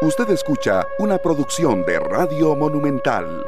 Usted 0.00 0.30
escucha 0.30 0.86
una 1.00 1.18
producción 1.18 1.84
de 1.84 1.98
Radio 1.98 2.54
Monumental. 2.54 3.44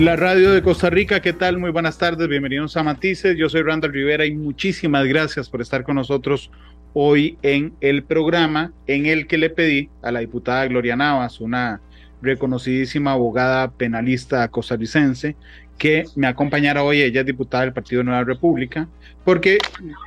La 0.00 0.16
radio 0.16 0.50
de 0.50 0.60
Costa 0.60 0.90
Rica, 0.90 1.20
¿qué 1.20 1.32
tal? 1.32 1.58
Muy 1.58 1.70
buenas 1.70 1.96
tardes, 1.96 2.26
bienvenidos 2.26 2.76
a 2.76 2.82
Matices. 2.82 3.36
Yo 3.36 3.48
soy 3.48 3.62
Randall 3.62 3.92
Rivera 3.92 4.26
y 4.26 4.34
muchísimas 4.34 5.06
gracias 5.06 5.48
por 5.48 5.60
estar 5.60 5.84
con 5.84 5.94
nosotros 5.94 6.50
hoy 6.92 7.38
en 7.42 7.74
el 7.80 8.02
programa 8.02 8.72
en 8.88 9.06
el 9.06 9.28
que 9.28 9.38
le 9.38 9.50
pedí 9.50 9.88
a 10.02 10.10
la 10.10 10.18
diputada 10.18 10.66
Gloria 10.66 10.96
Navas, 10.96 11.40
una 11.40 11.80
reconocidísima 12.20 13.12
abogada 13.12 13.70
penalista 13.70 14.48
costarricense, 14.48 15.36
que 15.78 16.04
me 16.16 16.26
acompañara 16.26 16.82
hoy. 16.82 17.00
Ella 17.00 17.20
es 17.20 17.26
diputada 17.26 17.64
del 17.64 17.72
Partido 17.72 18.02
Nueva 18.02 18.24
República, 18.24 18.88
porque 19.24 19.58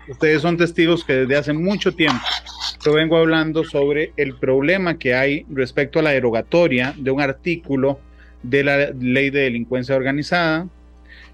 ustedes 0.10 0.42
son 0.42 0.58
testigos 0.58 1.04
que 1.04 1.14
desde 1.14 1.38
hace 1.38 1.54
mucho 1.54 1.94
tiempo 1.94 2.24
yo 2.84 2.94
vengo 2.94 3.18
hablando 3.18 3.64
sobre 3.64 4.12
el 4.18 4.36
problema 4.36 4.98
que 4.98 5.14
hay 5.14 5.46
respecto 5.50 6.00
a 6.00 6.02
la 6.02 6.12
derogatoria 6.12 6.94
de 6.98 7.12
un 7.12 7.22
artículo 7.22 8.00
de 8.44 8.64
la 8.64 8.92
ley 8.92 9.30
de 9.30 9.42
delincuencia 9.42 9.96
organizada. 9.96 10.68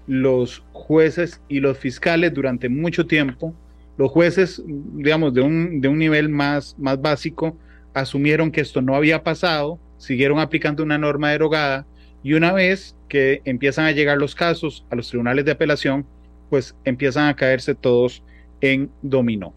Los 0.06 0.62
jueces 0.72 1.40
y 1.48 1.60
los 1.60 1.78
fiscales 1.78 2.32
durante 2.32 2.68
mucho 2.68 3.06
tiempo, 3.06 3.54
los 3.98 4.10
jueces, 4.10 4.62
digamos, 4.66 5.34
de 5.34 5.42
un, 5.42 5.80
de 5.80 5.88
un 5.88 5.98
nivel 5.98 6.28
más, 6.28 6.76
más 6.78 7.00
básico, 7.00 7.58
asumieron 7.94 8.50
que 8.50 8.60
esto 8.60 8.80
no 8.80 8.94
había 8.94 9.22
pasado, 9.22 9.78
siguieron 9.98 10.38
aplicando 10.38 10.82
una 10.82 10.98
norma 10.98 11.30
derogada 11.30 11.86
y 12.22 12.34
una 12.34 12.52
vez 12.52 12.94
que 13.08 13.40
empiezan 13.44 13.86
a 13.86 13.92
llegar 13.92 14.18
los 14.18 14.34
casos 14.34 14.84
a 14.90 14.96
los 14.96 15.08
tribunales 15.08 15.44
de 15.44 15.52
apelación, 15.52 16.06
pues 16.50 16.74
empiezan 16.84 17.28
a 17.28 17.36
caerse 17.36 17.74
todos 17.74 18.22
en 18.60 18.90
dominó. 19.02 19.54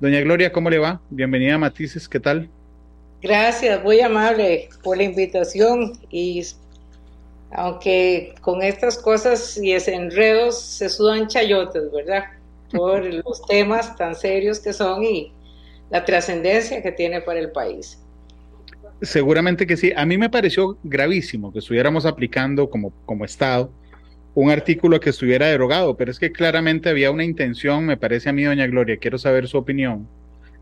Doña 0.00 0.20
Gloria, 0.20 0.52
¿cómo 0.52 0.68
le 0.68 0.78
va? 0.78 1.00
Bienvenida 1.10 1.54
a 1.54 1.58
Matices, 1.58 2.08
¿qué 2.08 2.20
tal? 2.20 2.50
Gracias, 3.22 3.82
muy 3.82 4.00
amable 4.00 4.68
por 4.82 4.96
la 4.96 5.04
invitación 5.04 5.98
y 6.10 6.42
aunque 7.52 8.34
con 8.40 8.62
estas 8.62 8.98
cosas 8.98 9.56
y 9.56 9.72
enredos 9.72 10.60
se 10.60 10.88
sudan 10.88 11.28
chayotes, 11.28 11.90
¿verdad? 11.92 12.24
Por 12.70 13.04
los 13.24 13.46
temas 13.46 13.96
tan 13.96 14.14
serios 14.14 14.60
que 14.60 14.72
son 14.72 15.02
y 15.04 15.32
la 15.90 16.04
trascendencia 16.04 16.82
que 16.82 16.92
tiene 16.92 17.20
para 17.20 17.38
el 17.38 17.52
país. 17.52 17.98
Seguramente 19.02 19.66
que 19.66 19.76
sí. 19.76 19.92
A 19.96 20.06
mí 20.06 20.16
me 20.18 20.30
pareció 20.30 20.78
gravísimo 20.82 21.52
que 21.52 21.58
estuviéramos 21.58 22.06
aplicando 22.06 22.70
como, 22.70 22.92
como 23.04 23.24
Estado 23.24 23.70
un 24.36 24.50
artículo 24.50 25.00
que 25.00 25.08
estuviera 25.08 25.46
derogado, 25.46 25.96
pero 25.96 26.10
es 26.10 26.18
que 26.18 26.30
claramente 26.30 26.90
había 26.90 27.10
una 27.10 27.24
intención, 27.24 27.86
me 27.86 27.96
parece 27.96 28.28
a 28.28 28.34
mí, 28.34 28.44
doña 28.44 28.66
Gloria, 28.66 28.98
quiero 28.98 29.16
saber 29.16 29.48
su 29.48 29.56
opinión, 29.56 30.06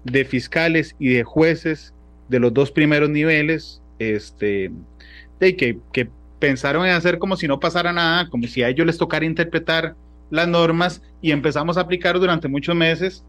de 0.05 0.25
fiscales 0.25 0.95
y 1.01 1.09
de 1.09 1.25
jueces 1.25 1.93
de 2.29 2.39
los 2.39 2.55
dos 2.55 2.71
primeros 2.71 3.11
niveles, 3.11 3.83
este, 3.99 4.71
de 5.41 5.57
que, 5.57 5.79
que 5.93 6.09
pensaron 6.39 6.87
en 6.87 6.93
hacer 6.93 7.19
como 7.19 7.37
si 7.37 7.49
no 7.49 7.59
pasara 7.59 7.93
nada, 7.93 8.31
como 8.31 8.47
si 8.47 8.63
a 8.63 8.69
ellos 8.69 8.87
les 8.87 8.97
tocara 8.97 9.25
interpretar 9.25 9.97
las 10.31 10.47
normas 10.47 11.03
y 11.21 11.33
empezamos 11.33 11.77
a 11.77 11.81
aplicar 11.81 12.21
durante 12.21 12.47
muchos 12.47 12.77
meses 12.77 13.25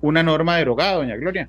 una 0.00 0.24
norma 0.24 0.56
derogada, 0.56 0.96
doña 0.96 1.14
Gloria. 1.14 1.48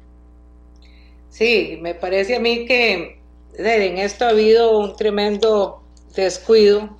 Sí, 1.29 1.77
me 1.81 1.93
parece 1.93 2.35
a 2.35 2.39
mí 2.39 2.65
que 2.65 3.19
en 3.57 3.97
esto 3.97 4.25
ha 4.25 4.29
habido 4.29 4.79
un 4.79 4.95
tremendo 4.95 5.83
descuido 6.15 6.97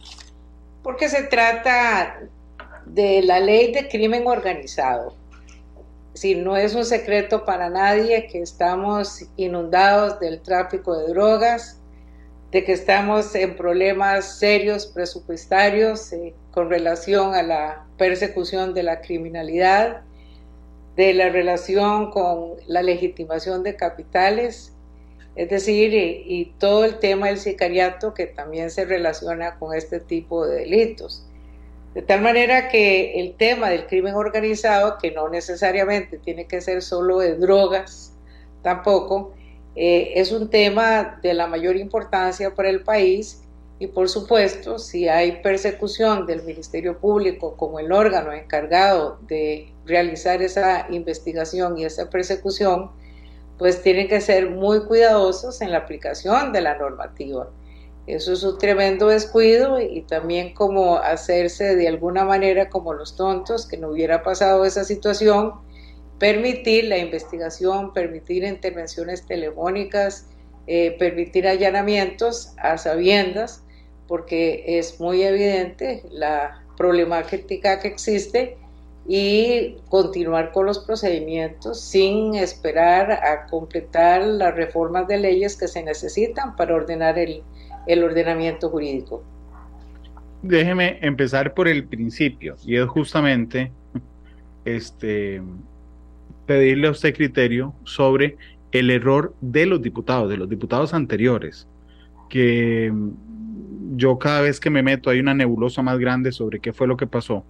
porque 0.84 1.10
se 1.10 1.24
trata 1.24 2.22
de 2.86 3.22
la 3.22 3.40
ley 3.40 3.72
de 3.72 3.88
crimen 3.88 4.26
organizado. 4.28 5.16
Si 6.14 6.36
no 6.36 6.58
es 6.58 6.76
un 6.76 6.86
secreto 6.86 7.46
para 7.46 7.70
nadie 7.70 8.28
que 8.28 8.42
estamos 8.42 9.26
inundados 9.38 10.20
del 10.20 10.42
tráfico 10.42 10.98
de 10.98 11.10
drogas, 11.10 11.80
de 12.52 12.64
que 12.64 12.74
estamos 12.74 13.36
en 13.36 13.56
problemas 13.56 14.40
serios 14.40 14.88
presupuestarios 14.88 16.12
eh, 16.14 16.34
con 16.52 16.70
relación 16.70 17.36
a 17.36 17.44
la 17.44 17.86
persecución 17.98 18.74
de 18.74 18.84
la 18.84 19.02
criminalidad, 19.02 20.02
de 20.96 21.14
la 21.14 21.30
relación 21.30 22.12
con 22.12 22.56
la 22.68 22.82
legitimación 22.82 23.64
de 23.64 23.76
capitales, 23.76 24.74
es 25.36 25.50
decir, 25.50 25.94
y, 25.94 26.54
todo 26.60 26.84
el 26.84 27.00
tema 27.00 27.28
del 27.28 27.38
sicariato 27.38 28.14
que 28.14 28.26
también 28.26 28.70
se 28.70 28.84
relaciona 28.86 29.58
con 29.58 29.74
este 29.74 30.00
tipo 30.00 30.46
de 30.46 30.62
delitos. 30.62 31.26
De 31.94 32.02
tal 32.02 32.22
manera 32.22 32.68
que 32.68 33.20
el 33.20 33.36
tema 33.36 33.70
del 33.70 33.88
crimen 33.88 34.16
organizado, 34.16 34.98
que 34.98 35.12
no 35.12 35.30
necesariamente 35.30 36.18
tiene 36.18 36.46
que 36.46 36.62
ser 36.62 36.82
solo 36.82 37.20
de 37.20 37.36
drogas, 37.36 38.14
tampoco, 38.62 39.34
eh, 39.76 40.14
es 40.16 40.32
un 40.32 40.50
tema 40.50 41.20
de 41.22 41.34
la 41.34 41.48
mayor 41.48 41.78
importancia 41.78 42.54
para 42.54 42.70
el 42.70 42.84
país 42.84 43.42
y 43.80 43.88
por 43.88 44.10
supuesto, 44.10 44.78
si 44.78 45.08
hay 45.08 45.42
persecución 45.42 46.26
del 46.26 46.44
Ministerio 46.44 47.00
Público 47.00 47.56
como 47.56 47.80
el 47.80 47.94
órgano 47.94 48.34
encargado 48.34 49.20
de 49.22 49.72
realizar 49.86 50.42
esa 50.42 50.86
investigación 50.90 51.78
y 51.78 51.86
esa 51.86 52.10
persecución, 52.10 52.92
pues 53.58 53.82
tienen 53.82 54.10
que 54.10 54.20
ser 54.20 54.50
muy 54.50 54.82
cuidadosos 54.82 55.62
en 55.62 55.72
la 55.72 55.78
aplicación 55.78 56.52
de 56.52 56.60
la 56.60 56.78
normativa. 56.78 57.50
Eso 58.06 58.34
es 58.34 58.44
un 58.44 58.58
tremendo 58.58 59.08
descuido 59.08 59.80
y 59.80 60.02
también 60.02 60.54
como 60.54 60.98
hacerse 60.98 61.76
de 61.78 61.88
alguna 61.88 62.26
manera 62.26 62.70
como 62.70 62.94
los 62.94 63.16
tontos, 63.16 63.66
que 63.66 63.78
no 63.78 63.90
hubiera 63.90 64.24
pasado 64.24 64.66
esa 64.66 64.84
situación, 64.84 65.54
permitir 66.18 66.86
la 66.86 66.98
investigación, 66.98 67.94
permitir 67.94 68.44
intervenciones 68.44 69.26
telefónicas, 69.26 70.26
eh, 70.68 70.98
permitir 71.00 71.48
allanamientos 71.48 72.54
a 72.58 72.78
sabiendas 72.78 73.64
porque 74.10 74.64
es 74.66 75.00
muy 75.00 75.22
evidente 75.22 76.04
la 76.12 76.64
problemática 76.76 77.80
que 77.80 77.88
existe 77.88 78.58
y 79.08 79.76
continuar 79.88 80.52
con 80.52 80.66
los 80.66 80.80
procedimientos 80.80 81.80
sin 81.80 82.36
esperar 82.36 83.12
a 83.12 83.46
completar 83.46 84.24
las 84.24 84.56
reformas 84.56 85.08
de 85.08 85.20
leyes 85.20 85.56
que 85.56 85.68
se 85.68 85.84
necesitan 85.84 86.56
para 86.56 86.76
ordenar 86.76 87.18
el, 87.20 87.44
el 87.88 88.04
ordenamiento 88.04 88.70
jurídico. 88.70 89.24
Déjeme 90.42 90.98
empezar 91.02 91.54
por 91.54 91.68
el 91.68 91.86
principio 91.86 92.56
y 92.66 92.78
es 92.78 92.88
justamente 92.88 93.72
este 94.66 95.42
pedirle 96.46 96.88
a 96.88 96.92
usted 96.92 97.14
criterio 97.14 97.76
sobre 97.84 98.38
el 98.72 98.90
error 98.90 99.36
de 99.42 99.68
los 99.68 99.82
diputados, 99.82 100.30
de 100.30 100.38
los 100.38 100.50
diputados 100.50 100.94
anteriores, 100.94 101.68
que 102.30 102.92
yo 104.00 104.18
cada 104.18 104.42
vez 104.42 104.60
que 104.60 104.70
me 104.70 104.82
meto 104.82 105.10
hay 105.10 105.20
una 105.20 105.34
nebulosa 105.34 105.82
más 105.82 106.00
grande 106.00 106.32
sobre 106.32 106.60
qué 106.60 106.74
fue 106.74 106.88
lo 106.88 106.98
que 106.98 107.06
pasó, 107.06 107.46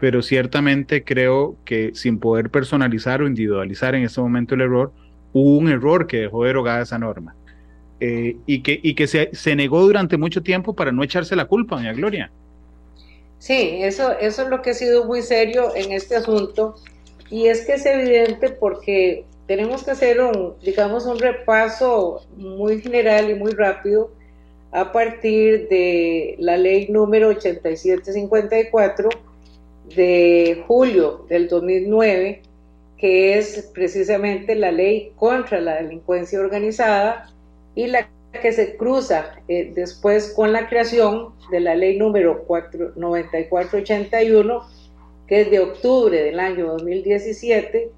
pero 0.00 0.22
ciertamente 0.22 1.04
creo 1.04 1.56
que 1.64 1.92
sin 1.94 2.18
poder 2.18 2.50
personalizar 2.50 3.22
o 3.22 3.28
individualizar 3.28 3.94
en 3.94 4.02
este 4.02 4.20
momento 4.20 4.54
el 4.54 4.62
error, 4.62 4.92
hubo 5.32 5.58
un 5.58 5.68
error 5.68 6.06
que 6.06 6.22
dejó 6.22 6.44
derogada 6.44 6.82
esa 6.82 6.98
norma. 6.98 7.36
Eh, 8.00 8.36
y 8.44 8.62
que, 8.62 8.80
y 8.82 8.94
que 8.94 9.06
se, 9.06 9.56
negó 9.56 9.80
durante 9.82 10.16
mucho 10.16 10.42
tiempo 10.42 10.74
para 10.74 10.90
no 10.90 11.04
echarse 11.04 11.36
la 11.36 11.44
culpa, 11.44 11.76
doña 11.76 11.92
Gloria. 11.92 12.30
Sí, 13.38 13.78
eso, 13.82 14.18
eso 14.18 14.42
es 14.42 14.48
lo 14.48 14.62
que 14.62 14.70
ha 14.70 14.74
sido 14.74 15.04
muy 15.04 15.22
serio 15.22 15.74
en 15.76 15.92
este 15.92 16.16
asunto. 16.16 16.74
Y 17.30 17.46
es 17.46 17.64
que 17.64 17.74
es 17.74 17.86
evidente 17.86 18.50
porque 18.50 19.24
tenemos 19.46 19.84
que 19.84 19.92
hacer 19.92 20.20
un, 20.20 20.54
digamos, 20.62 21.06
un 21.06 21.18
repaso 21.18 22.26
muy 22.36 22.80
general 22.80 23.30
y 23.30 23.34
muy 23.34 23.52
rápido 23.52 24.10
a 24.74 24.92
partir 24.92 25.68
de 25.68 26.34
la 26.40 26.56
ley 26.56 26.88
número 26.88 27.28
8754 27.28 29.08
de 29.94 30.64
julio 30.66 31.24
del 31.28 31.48
2009, 31.48 32.42
que 32.98 33.38
es 33.38 33.70
precisamente 33.72 34.56
la 34.56 34.72
ley 34.72 35.12
contra 35.14 35.60
la 35.60 35.76
delincuencia 35.76 36.40
organizada 36.40 37.30
y 37.76 37.86
la 37.86 38.08
que 38.32 38.50
se 38.50 38.76
cruza 38.76 39.36
eh, 39.46 39.70
después 39.72 40.32
con 40.34 40.52
la 40.52 40.68
creación 40.68 41.28
de 41.52 41.60
la 41.60 41.76
ley 41.76 41.96
número 41.96 42.44
9481, 42.96 44.60
que 45.28 45.42
es 45.42 45.50
de 45.52 45.60
octubre 45.60 46.20
del 46.20 46.40
año 46.40 46.72
2017, 46.72 47.92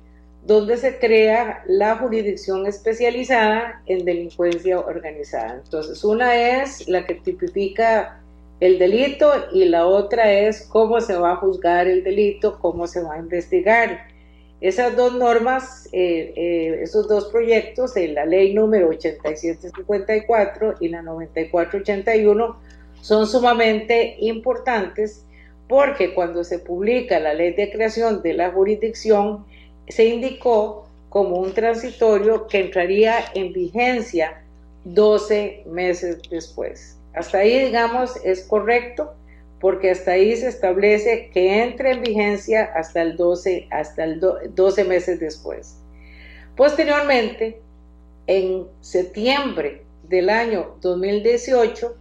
donde 0.47 0.77
se 0.77 0.99
crea 0.99 1.65
la 1.67 1.97
jurisdicción 1.97 2.67
especializada 2.67 3.83
en 3.87 4.05
delincuencia 4.05 4.79
organizada. 4.79 5.61
Entonces, 5.65 6.05
una 6.05 6.37
es 6.63 6.87
la 6.87 7.05
que 7.05 7.17
tipifica 7.17 8.21
el 8.61 8.79
delito 8.79 9.33
y 9.53 9.65
la 9.65 9.87
otra 9.87 10.33
es 10.33 10.63
cómo 10.63 11.01
se 11.01 11.17
va 11.17 11.33
a 11.33 11.37
juzgar 11.37 11.89
el 11.89 12.05
delito, 12.05 12.61
cómo 12.61 12.87
se 12.87 13.03
va 13.03 13.15
a 13.15 13.19
investigar. 13.19 14.07
Esas 14.61 14.97
dos 14.97 15.15
normas, 15.15 15.89
eh, 15.93 16.33
eh, 16.37 16.79
esos 16.81 17.09
dos 17.09 17.27
proyectos, 17.27 17.95
la 17.97 18.25
ley 18.25 18.55
número 18.55 18.89
8754 18.91 20.75
y 20.79 20.89
la 20.89 21.03
9481, 21.03 22.57
son 23.03 23.27
sumamente 23.27 24.17
importantes 24.21 25.25
porque 25.69 26.15
cuando 26.15 26.45
se 26.45 26.61
publica 26.61 27.19
la 27.19 27.35
ley 27.35 27.53
de 27.53 27.71
creación 27.71 28.23
de 28.23 28.35
la 28.35 28.53
jurisdicción, 28.53 29.45
se 29.88 30.06
indicó 30.06 30.87
como 31.09 31.37
un 31.37 31.55
transitorio 31.55 32.47
que 32.47 32.61
entraría 32.61 33.25
en 33.35 33.53
vigencia 33.53 34.43
12 34.85 35.65
meses 35.67 36.19
después. 36.31 36.97
Hasta 37.15 37.38
ahí, 37.38 37.65
digamos, 37.65 38.17
es 38.25 38.44
correcto 38.44 39.15
porque 39.61 39.91
hasta 39.91 40.12
ahí 40.12 40.37
se 40.37 40.49
establece 40.49 41.31
que 41.33 41.62
entre 41.62 41.93
en 41.93 42.03
vigencia 42.03 42.65
hasta 42.75 43.00
el 43.03 43.17
12, 43.17 43.69
hasta 43.71 44.05
el 44.05 44.21
12 44.21 44.85
meses 44.85 45.19
después. 45.19 45.79
Posteriormente, 46.56 47.59
en 48.27 48.67
septiembre 48.81 49.83
del 50.09 50.31
año 50.31 50.77
2018, 50.83 51.97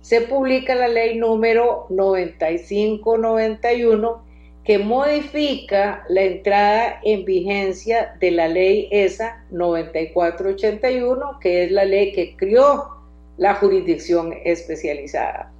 se 0.00 0.22
publica 0.22 0.74
la 0.74 0.88
ley 0.88 1.18
número 1.18 1.86
9591 1.90 4.31
que 4.64 4.78
modifica 4.78 6.04
la 6.08 6.22
entrada 6.22 6.98
en 7.02 7.24
vigencia 7.24 8.14
de 8.20 8.30
la 8.30 8.48
ley 8.48 8.88
ESA 8.92 9.44
9481, 9.50 11.40
que 11.40 11.64
es 11.64 11.72
la 11.72 11.84
ley 11.84 12.12
que 12.12 12.36
creó 12.36 13.02
la 13.38 13.54
jurisdicción 13.54 14.32
especializada. 14.44 15.52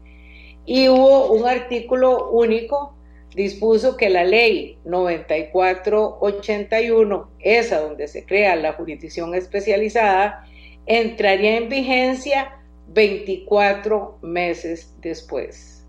Y 0.65 0.89
hubo 0.89 1.33
un 1.33 1.49
artículo 1.49 2.31
único, 2.31 2.95
dispuso 3.35 3.97
que 3.97 4.09
la 4.09 4.23
ley 4.23 4.79
9481, 4.85 7.29
esa 7.41 7.81
donde 7.81 8.07
se 8.07 8.25
crea 8.25 8.55
la 8.55 8.75
jurisdicción 8.75 9.35
especializada, 9.35 10.47
entraría 10.87 11.57
en 11.57 11.69
vigencia 11.69 12.53
24 12.89 14.19
meses 14.23 14.95
después. 15.01 15.82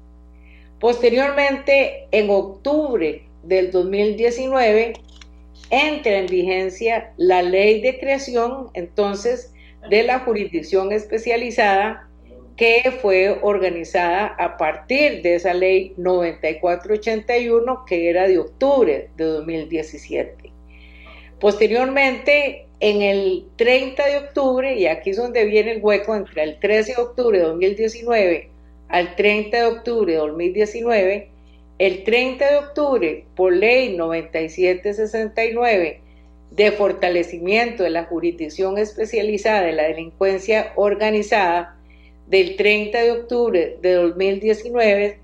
Posteriormente, 0.83 2.09
en 2.11 2.29
octubre 2.29 3.23
del 3.43 3.71
2019, 3.71 4.91
entra 5.69 6.17
en 6.17 6.25
vigencia 6.25 7.13
la 7.15 7.41
ley 7.41 7.79
de 7.79 7.97
creación 7.97 8.67
entonces 8.73 9.53
de 9.89 10.03
la 10.03 10.19
jurisdicción 10.19 10.91
especializada 10.91 12.09
que 12.57 12.91
fue 13.01 13.39
organizada 13.43 14.35
a 14.37 14.57
partir 14.57 15.21
de 15.21 15.35
esa 15.35 15.53
ley 15.53 15.93
9481 15.95 17.85
que 17.87 18.09
era 18.09 18.27
de 18.27 18.39
octubre 18.39 19.09
de 19.15 19.23
2017. 19.23 20.51
Posteriormente, 21.39 22.67
en 22.81 23.01
el 23.01 23.45
30 23.55 24.05
de 24.05 24.17
octubre, 24.17 24.75
y 24.75 24.87
aquí 24.87 25.11
es 25.11 25.17
donde 25.17 25.45
viene 25.45 25.71
el 25.71 25.81
hueco 25.81 26.13
entre 26.13 26.43
el 26.43 26.59
13 26.59 26.95
de 26.95 27.01
octubre 27.01 27.37
de 27.39 27.45
2019 27.45 28.52
al 28.93 29.15
30 29.15 29.57
de 29.57 29.65
octubre 29.65 30.13
de 30.13 30.19
2019, 30.19 31.29
el 31.79 32.03
30 32.03 32.47
de 32.47 32.57
octubre, 32.57 33.25
por 33.35 33.51
ley 33.51 33.97
9769 33.97 35.99
de 36.51 36.71
fortalecimiento 36.73 37.81
de 37.81 37.89
la 37.89 38.05
jurisdicción 38.05 38.77
especializada 38.77 39.63
de 39.63 39.71
la 39.71 39.87
delincuencia 39.87 40.73
organizada, 40.75 41.75
del 42.27 42.55
30 42.55 43.01
de 43.01 43.11
octubre 43.11 43.77
de 43.81 43.93
2019, 43.93 45.17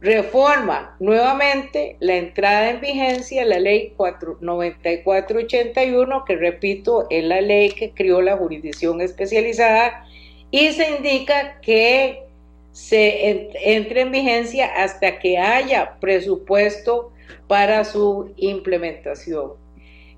reforma 0.00 0.96
nuevamente 0.98 1.96
la 2.00 2.16
entrada 2.16 2.70
en 2.70 2.80
vigencia 2.80 3.42
de 3.42 3.48
la 3.48 3.60
ley 3.60 3.94
9481, 4.40 6.24
que 6.24 6.34
repito, 6.34 7.06
es 7.08 7.22
la 7.22 7.40
ley 7.40 7.70
que 7.70 7.92
creó 7.92 8.20
la 8.20 8.36
jurisdicción 8.36 9.00
especializada, 9.00 10.08
y 10.50 10.72
se 10.72 10.96
indica 10.96 11.60
que 11.60 12.31
se 12.72 13.50
entre 13.62 14.00
en 14.00 14.10
vigencia 14.10 14.66
hasta 14.66 15.18
que 15.18 15.38
haya 15.38 15.98
presupuesto 16.00 17.12
para 17.46 17.84
su 17.84 18.32
implementación. 18.36 19.52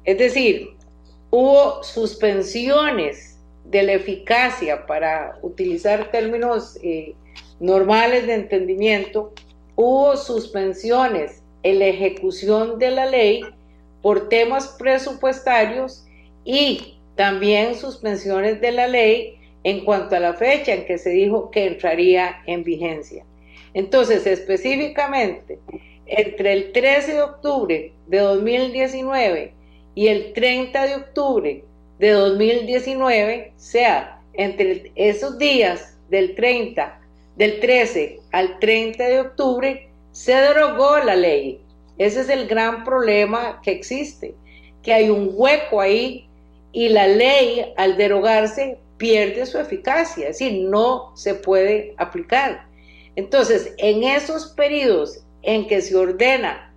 Es 0.04 0.18
decir, 0.18 0.70
hubo 1.30 1.82
suspensiones 1.82 3.38
de 3.64 3.82
la 3.82 3.92
eficacia, 3.94 4.86
para 4.86 5.38
utilizar 5.42 6.10
términos 6.10 6.78
eh, 6.82 7.14
normales 7.60 8.26
de 8.26 8.34
entendimiento, 8.34 9.32
hubo 9.74 10.16
suspensiones 10.16 11.42
en 11.62 11.78
la 11.78 11.86
ejecución 11.86 12.78
de 12.78 12.90
la 12.90 13.06
ley 13.06 13.42
por 14.02 14.28
temas 14.28 14.76
presupuestarios 14.78 16.04
y 16.44 16.98
también 17.16 17.74
suspensiones 17.74 18.60
de 18.60 18.72
la 18.72 18.86
ley 18.86 19.38
en 19.64 19.84
cuanto 19.84 20.14
a 20.14 20.20
la 20.20 20.34
fecha 20.34 20.72
en 20.72 20.84
que 20.84 20.98
se 20.98 21.10
dijo 21.10 21.50
que 21.50 21.66
entraría 21.66 22.42
en 22.46 22.62
vigencia. 22.62 23.24
Entonces, 23.72 24.26
específicamente, 24.26 25.58
entre 26.06 26.52
el 26.52 26.72
13 26.72 27.14
de 27.14 27.22
octubre 27.22 27.92
de 28.06 28.18
2019 28.18 29.52
y 29.94 30.08
el 30.08 30.32
30 30.34 30.86
de 30.86 30.94
octubre 30.96 31.64
de 31.98 32.10
2019, 32.10 33.52
sea 33.56 34.20
entre 34.34 34.92
esos 34.94 35.38
días 35.38 35.96
del 36.10 36.34
30, 36.34 37.00
del 37.36 37.60
13 37.60 38.20
al 38.32 38.58
30 38.58 39.04
de 39.08 39.20
octubre, 39.20 39.88
se 40.12 40.34
derogó 40.34 40.98
la 40.98 41.16
ley. 41.16 41.60
Ese 41.96 42.20
es 42.20 42.28
el 42.28 42.46
gran 42.46 42.84
problema 42.84 43.60
que 43.62 43.70
existe, 43.70 44.34
que 44.82 44.92
hay 44.92 45.08
un 45.08 45.30
hueco 45.32 45.80
ahí 45.80 46.28
y 46.72 46.88
la 46.88 47.08
ley 47.08 47.72
al 47.76 47.96
derogarse 47.96 48.78
pierde 48.96 49.46
su 49.46 49.58
eficacia, 49.58 50.28
es 50.28 50.38
decir, 50.38 50.68
no 50.68 51.12
se 51.16 51.34
puede 51.34 51.94
aplicar. 51.98 52.66
Entonces, 53.16 53.74
en 53.78 54.04
esos 54.04 54.48
periodos 54.48 55.24
en 55.42 55.66
que 55.66 55.80
se 55.80 55.96
ordena 55.96 56.72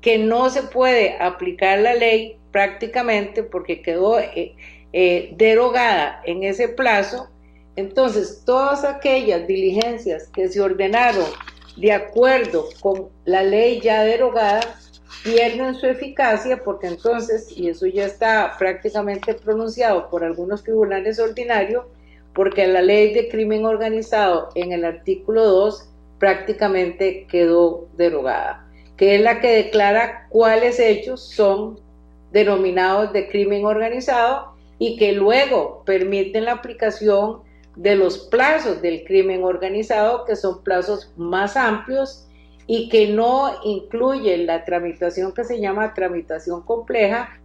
que 0.00 0.18
no 0.18 0.48
se 0.50 0.62
puede 0.62 1.16
aplicar 1.18 1.78
la 1.80 1.94
ley 1.94 2.38
prácticamente 2.52 3.42
porque 3.42 3.82
quedó 3.82 4.18
eh, 4.18 4.54
eh, 4.92 5.34
derogada 5.36 6.20
en 6.24 6.42
ese 6.42 6.68
plazo, 6.68 7.28
entonces 7.76 8.42
todas 8.44 8.84
aquellas 8.84 9.46
diligencias 9.46 10.28
que 10.28 10.48
se 10.48 10.60
ordenaron 10.60 11.26
de 11.76 11.92
acuerdo 11.92 12.68
con 12.80 13.08
la 13.24 13.42
ley 13.42 13.80
ya 13.80 14.02
derogada 14.02 14.60
pierden 15.24 15.74
su 15.74 15.86
eficacia 15.86 16.62
porque 16.64 16.86
entonces, 16.86 17.50
y 17.56 17.68
eso 17.68 17.86
ya 17.86 18.06
está 18.06 18.54
prácticamente 18.58 19.34
pronunciado 19.34 20.08
por 20.08 20.24
algunos 20.24 20.62
tribunales 20.62 21.18
ordinarios, 21.18 21.84
porque 22.34 22.66
la 22.66 22.82
ley 22.82 23.12
de 23.12 23.28
crimen 23.28 23.64
organizado 23.64 24.48
en 24.54 24.72
el 24.72 24.84
artículo 24.84 25.44
2 25.44 25.88
prácticamente 26.18 27.26
quedó 27.26 27.88
derogada, 27.96 28.66
que 28.96 29.16
es 29.16 29.20
la 29.20 29.40
que 29.40 29.48
declara 29.48 30.28
cuáles 30.28 30.78
hechos 30.78 31.28
son 31.30 31.80
denominados 32.30 33.12
de 33.12 33.28
crimen 33.28 33.64
organizado 33.64 34.54
y 34.78 34.96
que 34.96 35.12
luego 35.12 35.82
permiten 35.84 36.44
la 36.44 36.52
aplicación 36.52 37.40
de 37.76 37.96
los 37.96 38.18
plazos 38.18 38.80
del 38.82 39.04
crimen 39.04 39.42
organizado, 39.42 40.24
que 40.24 40.36
son 40.36 40.62
plazos 40.62 41.12
más 41.16 41.56
amplios 41.56 42.28
y 42.72 42.88
que 42.88 43.08
no 43.08 43.52
incluye 43.64 44.36
la 44.36 44.64
tramitación 44.64 45.32
que 45.32 45.42
se 45.42 45.58
llama 45.58 45.92
tramitación 45.92 46.62
compleja, 46.62 47.40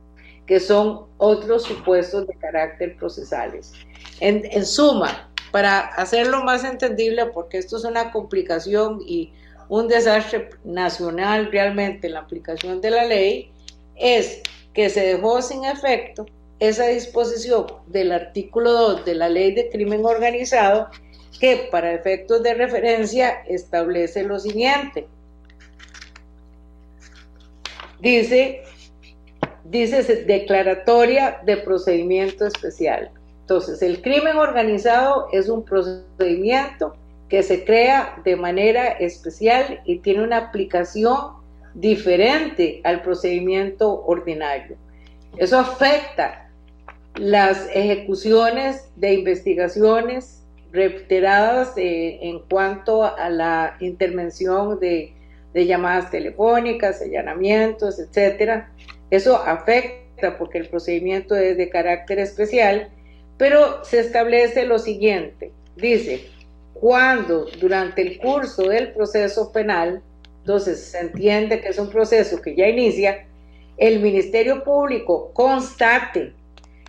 que 0.46 0.60
son 0.60 1.08
otros 1.17 1.63
supuestos 1.63 2.27
de 2.27 2.36
carácter 2.36 2.96
procesales. 2.96 3.74
En, 4.20 4.63
suma, 4.67 5.32
para 5.51 5.79
hacerlo 5.79 6.44
más 6.44 6.63
entendible, 6.63 7.25
porque 7.34 7.58
esto 7.58 7.77
es 7.77 7.86
una 7.86 8.12
complicación 8.12 9.00
y 9.03 9.34
un 9.67 9.88
desastre 9.88 10.51
nacional 10.63 11.51
realmente 11.51 12.05
en 12.05 12.13
la 12.13 12.20
aplicación 12.20 12.79
de 12.79 12.91
la 12.91 13.05
ley, 13.05 13.51
es 13.96 14.44
que 14.75 14.91
se 14.91 15.08
dejó 15.08 15.41
sin 15.41 15.65
efecto 15.65 16.27
esa 16.60 16.86
disposición 16.86 17.65
del 17.88 18.12
artículo 18.12 18.72
2 18.72 19.05
de 19.05 19.15
la 19.15 19.29
ley 19.29 19.55
de 19.55 19.72
crimen 19.72 20.05
organizado 20.05 20.88
que 21.39 21.67
para 21.72 21.94
efectos 21.94 22.44
de 22.44 22.53
referencia 22.53 23.44
establece 23.48 24.24
lo 24.24 24.39
siguiente. 24.39 25.08
Dice, 28.00 28.64
dice 29.64 30.25
declaratoria 30.25 31.40
de 31.46 31.58
procedimiento 31.58 32.46
especial. 32.46 33.12
Entonces, 33.42 33.82
el 33.82 34.02
crimen 34.02 34.38
organizado 34.38 35.28
es 35.32 35.50
un 35.50 35.64
procedimiento 35.64 36.96
que 37.30 37.44
se 37.44 37.64
crea 37.64 38.22
de 38.24 38.36
manera 38.36 38.88
especial 38.88 39.82
y 39.86 40.00
tiene 40.00 40.24
una 40.24 40.38
aplicación 40.38 41.34
diferente 41.74 42.82
al 42.84 43.02
procedimiento 43.02 44.04
ordinario. 44.06 44.78
Eso 45.38 45.60
afecta 45.60 46.50
las 47.16 47.68
ejecuciones 47.74 48.90
de 48.96 49.14
investigaciones 49.14 50.44
reiteradas 50.72 51.74
eh, 51.78 52.20
en 52.22 52.40
cuanto 52.50 53.04
a 53.04 53.30
la 53.30 53.78
intervención 53.80 54.80
de 54.80 55.14
de 55.55 55.65
llamadas 55.65 56.12
telefónicas, 56.12 57.01
allanamientos, 57.01 57.97
etcétera. 57.97 58.69
Eso 59.09 59.38
afecta 59.38 60.38
porque 60.38 60.57
el 60.57 60.67
procedimiento 60.67 61.33
es 61.33 61.55
de 61.55 61.69
carácter 61.69 62.19
especial, 62.19 62.89
pero 63.38 63.81
se 63.85 64.01
establece 64.01 64.65
lo 64.65 64.79
siguiente. 64.79 65.53
Dice, 65.77 66.25
cuando 66.74 67.45
durante 67.62 68.01
el 68.01 68.19
curso 68.19 68.63
del 68.63 68.91
proceso 68.91 69.53
penal, 69.53 70.03
entonces 70.39 70.88
se 70.91 71.00
entiende 71.00 71.62
que 71.62 71.69
es 71.69 71.79
un 71.79 71.89
proceso 71.89 72.41
que 72.41 72.53
ya 72.53 72.67
inicia, 72.67 73.25
el 73.77 74.01
Ministerio 74.01 74.62
Público 74.62 75.31
constate 75.33 76.33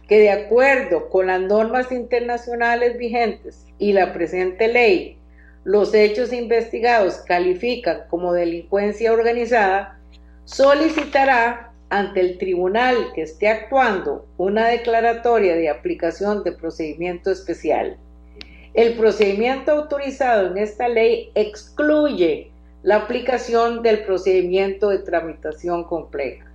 que 0.08 0.18
de 0.18 0.30
acuerdo 0.30 1.08
con 1.08 1.28
las 1.28 1.40
normas 1.40 1.92
internacionales 1.92 2.98
vigentes 2.98 3.64
y 3.78 3.92
la 3.92 4.12
presente 4.12 4.66
ley, 4.66 5.18
los 5.66 5.92
hechos 5.94 6.32
investigados 6.32 7.16
califican 7.26 8.02
como 8.08 8.32
delincuencia 8.32 9.12
organizada, 9.12 9.98
solicitará 10.44 11.72
ante 11.90 12.20
el 12.20 12.38
tribunal 12.38 12.94
que 13.16 13.22
esté 13.22 13.48
actuando 13.48 14.24
una 14.38 14.68
declaratoria 14.68 15.56
de 15.56 15.68
aplicación 15.68 16.44
de 16.44 16.52
procedimiento 16.52 17.32
especial. 17.32 17.96
El 18.74 18.94
procedimiento 18.96 19.72
autorizado 19.72 20.46
en 20.46 20.58
esta 20.58 20.86
ley 20.86 21.32
excluye 21.34 22.52
la 22.84 22.98
aplicación 22.98 23.82
del 23.82 24.04
procedimiento 24.04 24.90
de 24.90 25.00
tramitación 25.00 25.82
compleja. 25.82 26.46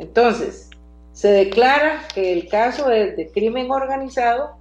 Entonces, 0.00 0.70
se 1.12 1.28
declara 1.28 2.02
que 2.12 2.32
el 2.32 2.48
caso 2.48 2.90
es 2.90 3.16
de 3.16 3.30
crimen 3.30 3.70
organizado 3.70 4.56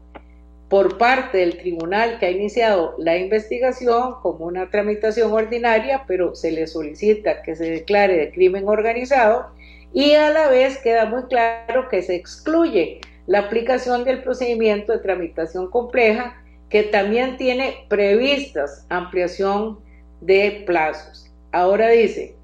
por 0.75 0.97
parte 0.97 1.37
del 1.37 1.57
tribunal 1.57 2.19
que 2.19 2.25
ha 2.25 2.31
iniciado 2.31 2.95
la 2.97 3.15
investigación 3.15 4.15
como 4.21 4.45
una 4.45 4.69
tramitación 4.69 5.31
ordinaria, 5.31 6.03
pero 6.05 6.35
se 6.35 6.51
le 6.51 6.67
solicita 6.67 7.43
que 7.43 7.55
se 7.55 7.63
declare 7.63 8.17
de 8.17 8.31
crimen 8.33 8.67
organizado 8.67 9.51
y 9.93 10.15
a 10.15 10.29
la 10.31 10.49
vez 10.49 10.77
queda 10.79 11.05
muy 11.05 11.23
claro 11.29 11.87
que 11.87 12.01
se 12.01 12.15
excluye 12.15 12.99
la 13.25 13.39
aplicación 13.39 14.03
del 14.03 14.21
procedimiento 14.21 14.91
de 14.91 14.99
tramitación 14.99 15.71
compleja 15.71 16.43
que 16.67 16.83
también 16.83 17.37
tiene 17.37 17.85
previstas 17.87 18.85
ampliación 18.89 19.79
de 20.19 20.65
plazos. 20.65 21.31
Ahora 21.53 21.87
dice, 21.87 22.35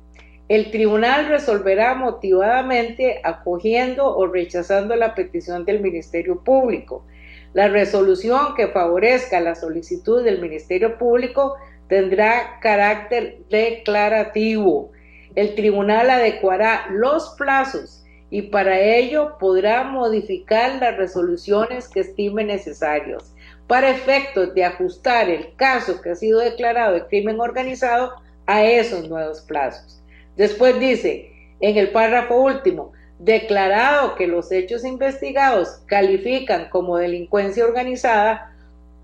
el 0.47 0.71
tribunal 0.71 1.27
resolverá 1.27 1.95
motivadamente 1.95 3.19
acogiendo 3.25 4.15
o 4.15 4.25
rechazando 4.25 4.95
la 4.95 5.15
petición 5.15 5.65
del 5.65 5.81
Ministerio 5.81 6.41
Público. 6.41 7.03
La 7.53 7.67
resolución 7.67 8.55
que 8.55 8.69
favorezca 8.69 9.39
la 9.41 9.55
solicitud 9.55 10.23
del 10.23 10.39
Ministerio 10.41 10.97
Público 10.97 11.55
tendrá 11.87 12.59
carácter 12.61 13.39
declarativo. 13.49 14.91
El 15.35 15.55
tribunal 15.55 16.09
adecuará 16.09 16.87
los 16.91 17.35
plazos 17.37 18.05
y 18.29 18.43
para 18.43 18.79
ello 18.79 19.37
podrá 19.37 19.83
modificar 19.83 20.75
las 20.79 20.95
resoluciones 20.95 21.89
que 21.89 21.99
estime 21.99 22.45
necesarios 22.45 23.33
para 23.67 23.89
efectos 23.89 24.53
de 24.53 24.63
ajustar 24.63 25.29
el 25.29 25.53
caso 25.55 26.01
que 26.01 26.11
ha 26.11 26.15
sido 26.15 26.39
declarado 26.39 26.93
de 26.93 27.05
crimen 27.07 27.39
organizado 27.41 28.13
a 28.45 28.63
esos 28.65 29.09
nuevos 29.09 29.41
plazos. 29.41 30.01
Después 30.37 30.79
dice, 30.79 31.31
en 31.59 31.77
el 31.77 31.91
párrafo 31.91 32.35
último, 32.35 32.93
declarado 33.23 34.15
que 34.15 34.27
los 34.27 34.51
hechos 34.51 34.83
investigados 34.83 35.81
califican 35.85 36.69
como 36.69 36.97
delincuencia 36.97 37.63
organizada, 37.63 38.53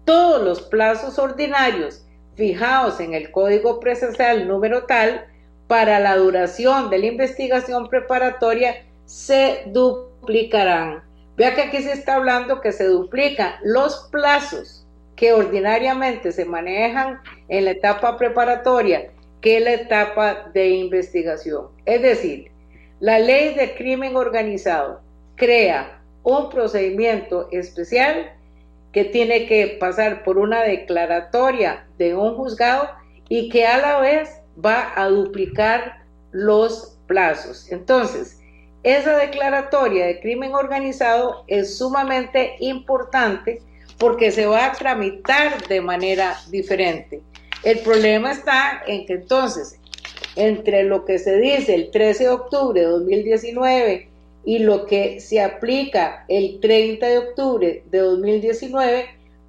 todos 0.05 0.43
los 0.43 0.62
plazos 0.62 1.19
ordinarios 1.19 2.03
fijados 2.36 3.00
en 3.00 3.13
el 3.13 3.31
Código 3.31 3.79
Procesal 3.79 4.47
número 4.47 4.83
tal 4.83 5.25
para 5.67 6.00
la 6.00 6.15
duración 6.15 6.89
de 6.89 7.00
la 7.00 7.05
investigación 7.07 7.89
preparatoria 7.89 8.86
se 9.05 9.63
duplicarán 9.67 11.03
Vea 11.38 11.53
que 11.53 11.62
aquí 11.62 11.83
se 11.83 11.93
está 11.93 12.15
hablando 12.15 12.62
que 12.62 12.71
se 12.71 12.86
duplican 12.86 13.53
los 13.63 14.09
plazos 14.12 14.88
que 15.15 15.33
ordinariamente 15.33 16.31
se 16.31 16.45
manejan 16.45 17.19
en 17.47 17.65
la 17.65 17.71
etapa 17.71 18.17
preparatoria 18.17 19.12
que 19.39 19.59
la 19.59 19.74
etapa 19.74 20.50
de 20.55 20.69
investigación. 20.69 21.67
Es 21.86 22.01
decir, 22.01 22.51
la 23.00 23.20
ley 23.20 23.54
de 23.54 23.75
crimen 23.75 24.16
organizado 24.16 25.01
crea 25.36 26.01
un 26.24 26.50
procedimiento 26.50 27.48
especial 27.51 28.34
que 28.92 29.06
tiene 29.06 29.46
que 29.46 29.77
pasar 29.80 30.24
por 30.24 30.38
una 30.38 30.63
declaratoria 30.63 31.86
de 31.98 32.16
un 32.16 32.36
juzgado 32.36 32.89
y 33.30 33.50
que 33.50 33.68
a 33.68 33.77
la 33.77 34.00
vez 34.00 34.30
va 34.63 34.94
a 34.96 35.08
duplicar 35.08 36.04
los 36.32 36.98
plazos. 37.06 37.72
Entonces, 37.72 38.39
esa 38.84 39.18
declaratoria 39.18 40.06
de 40.08 40.20
crimen 40.20 40.54
organizado 40.54 41.44
es 41.48 41.77
sumamente 41.77 42.56
importante 42.60 43.62
porque 43.98 44.32
se 44.32 44.46
va 44.46 44.66
a 44.66 44.72
tramitar 44.74 45.68
de 45.68 45.82
manera 45.82 46.38
diferente. 46.50 47.22
El 47.63 47.80
problema 47.80 48.32
está 48.32 48.84
en 48.88 49.06
que 49.06 49.13
entonces, 49.13 49.76
entre 50.36 50.83
lo 50.83 51.05
que 51.05 51.19
se 51.19 51.38
dice 51.38 51.75
el 51.75 51.91
13 51.91 52.25
de 52.25 52.29
octubre 52.29 52.81
de 52.81 52.88
2019 52.88 54.09
y 54.45 54.59
lo 54.59 54.86
que 54.86 55.19
se 55.19 55.41
aplica 55.41 56.24
el 56.29 56.59
30 56.62 57.05
de 57.05 57.17
octubre 57.17 57.83
de 57.91 57.97
2019, 57.97 59.05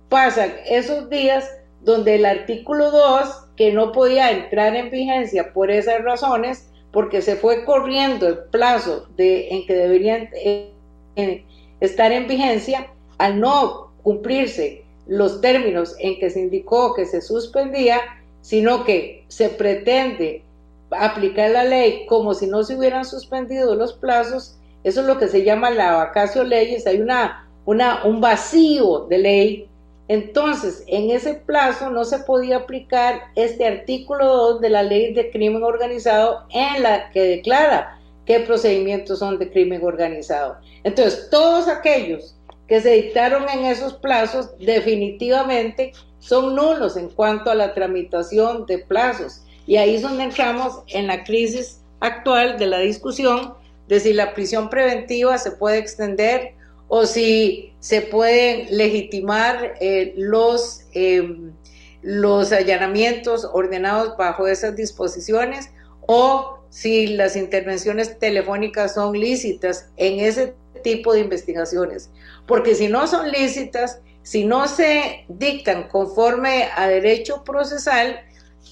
pasan 0.09 0.53
esos 0.67 1.09
días 1.09 1.49
donde 1.83 2.17
el 2.17 2.27
artículo 2.27 2.91
2, 2.91 3.29
que 3.57 3.73
no 3.73 3.93
podía 3.93 4.33
entrar 4.33 4.75
en 4.75 4.91
vigencia 4.91 5.53
por 5.53 5.71
esas 5.71 6.03
razones, 6.03 6.69
porque 6.91 7.23
se 7.23 7.37
fue 7.37 7.65
corriendo 7.65 8.27
el 8.27 8.39
plazo 8.51 9.07
de, 9.17 9.49
en 9.51 9.67
que 9.67 9.75
deberían 9.75 10.31
eh, 10.35 11.45
estar 11.81 12.11
en 12.11 12.27
vigencia, 12.27 12.89
al 13.19 13.39
no 13.39 13.93
cumplirse 14.03 14.83
los 15.07 15.41
términos 15.41 15.95
en 16.01 16.19
que 16.19 16.31
se 16.31 16.41
indicó 16.41 16.95
que 16.95 17.07
se 17.07 17.23
suspendía, 17.23 18.01
sino 18.41 18.85
que 18.85 19.25
se 19.29 19.49
pretende 19.49 20.43
aplicar 20.91 21.51
la 21.51 21.65
ley 21.65 22.07
como 22.07 22.35
si 22.35 22.47
no 22.47 22.63
se 22.65 22.77
hubieran 22.77 23.05
suspendido 23.05 23.75
los 23.75 23.93
plazos, 23.95 24.59
eso 24.85 25.01
es 25.01 25.07
lo 25.07 25.19
que 25.19 25.29
se 25.29 25.45
llama 25.45 25.71
la 25.71 25.93
vacacio 25.93 26.45
leyes, 26.45 26.87
hay 26.87 27.01
una, 27.01 27.49
una, 27.65 28.05
un 28.05 28.21
vacío 28.21 29.07
de 29.09 29.19
ley 29.19 29.69
entonces, 30.09 30.85
en 30.87 31.11
ese 31.11 31.35
plazo 31.35 31.91
no 31.91 32.05
se 32.05 32.21
podía 32.21 32.57
aplicar 32.57 33.21
este 33.37 33.67
artículo 33.67 34.27
2 34.27 34.61
de 34.63 34.71
la 34.71 34.83
ley 34.83 35.13
de 35.13 35.31
crimen 35.31 35.63
organizado 35.63 36.47
en 36.51 36.83
la 36.83 37.11
que 37.11 37.23
declara 37.23 38.01
qué 38.25 38.41
procedimientos 38.41 39.19
son 39.19 39.39
de 39.39 39.51
crimen 39.51 39.85
organizado. 39.85 40.57
Entonces, 40.83 41.29
todos 41.31 41.69
aquellos 41.69 42.37
que 42.67 42.81
se 42.81 42.93
dictaron 42.93 43.47
en 43.51 43.67
esos 43.67 43.95
plazos 43.95 44.51
definitivamente 44.59 45.93
son 46.21 46.55
nulos 46.55 46.97
en 46.97 47.11
cuanto 47.11 47.51
a 47.51 47.55
la 47.55 47.75
tramitación 47.75 48.65
de 48.65 48.79
plazos. 48.79 49.43
Y 49.69 49.77
ahí 49.77 49.97
es 49.97 50.03
donde 50.03 50.25
entramos 50.25 50.83
en 50.87 51.09
la 51.09 51.25
crisis 51.25 51.83
actual 52.01 52.59
de 52.59 52.65
la 52.65 52.79
discusión 52.79 53.53
de 53.87 54.01
si 54.01 54.15
la 54.15 54.33
prisión 54.33 54.71
preventiva 54.71 55.37
se 55.37 55.51
puede 55.51 55.77
extender 55.77 56.55
o 56.89 57.05
si 57.05 57.75
se 57.79 58.01
pueden 58.01 58.75
legitimar 58.75 59.75
eh, 59.79 60.15
los, 60.17 60.87
em, 60.95 61.53
los 62.01 62.51
allanamientos 62.51 63.47
ordenados 63.53 64.17
bajo 64.17 64.49
esas 64.49 64.75
disposiciones 64.75 65.69
o 66.07 66.61
si 66.71 67.09
las 67.09 67.37
intervenciones 67.37 68.19
telefónicas 68.19 68.95
son 68.95 69.21
lícitas 69.21 69.91
en 69.99 70.21
ese 70.21 70.55
tipo 70.83 71.13
de 71.13 71.21
investigaciones. 71.21 72.09
Porque 72.47 72.75
si 72.75 72.89
no 72.89 73.07
son 73.07 73.31
lícitas, 73.31 74.01
si 74.23 74.47
no 74.47 74.67
se 74.67 75.27
dictan 75.29 75.89
conforme 75.89 76.71
a 76.75 76.89
derecho 76.89 77.45
procesal 77.45 78.23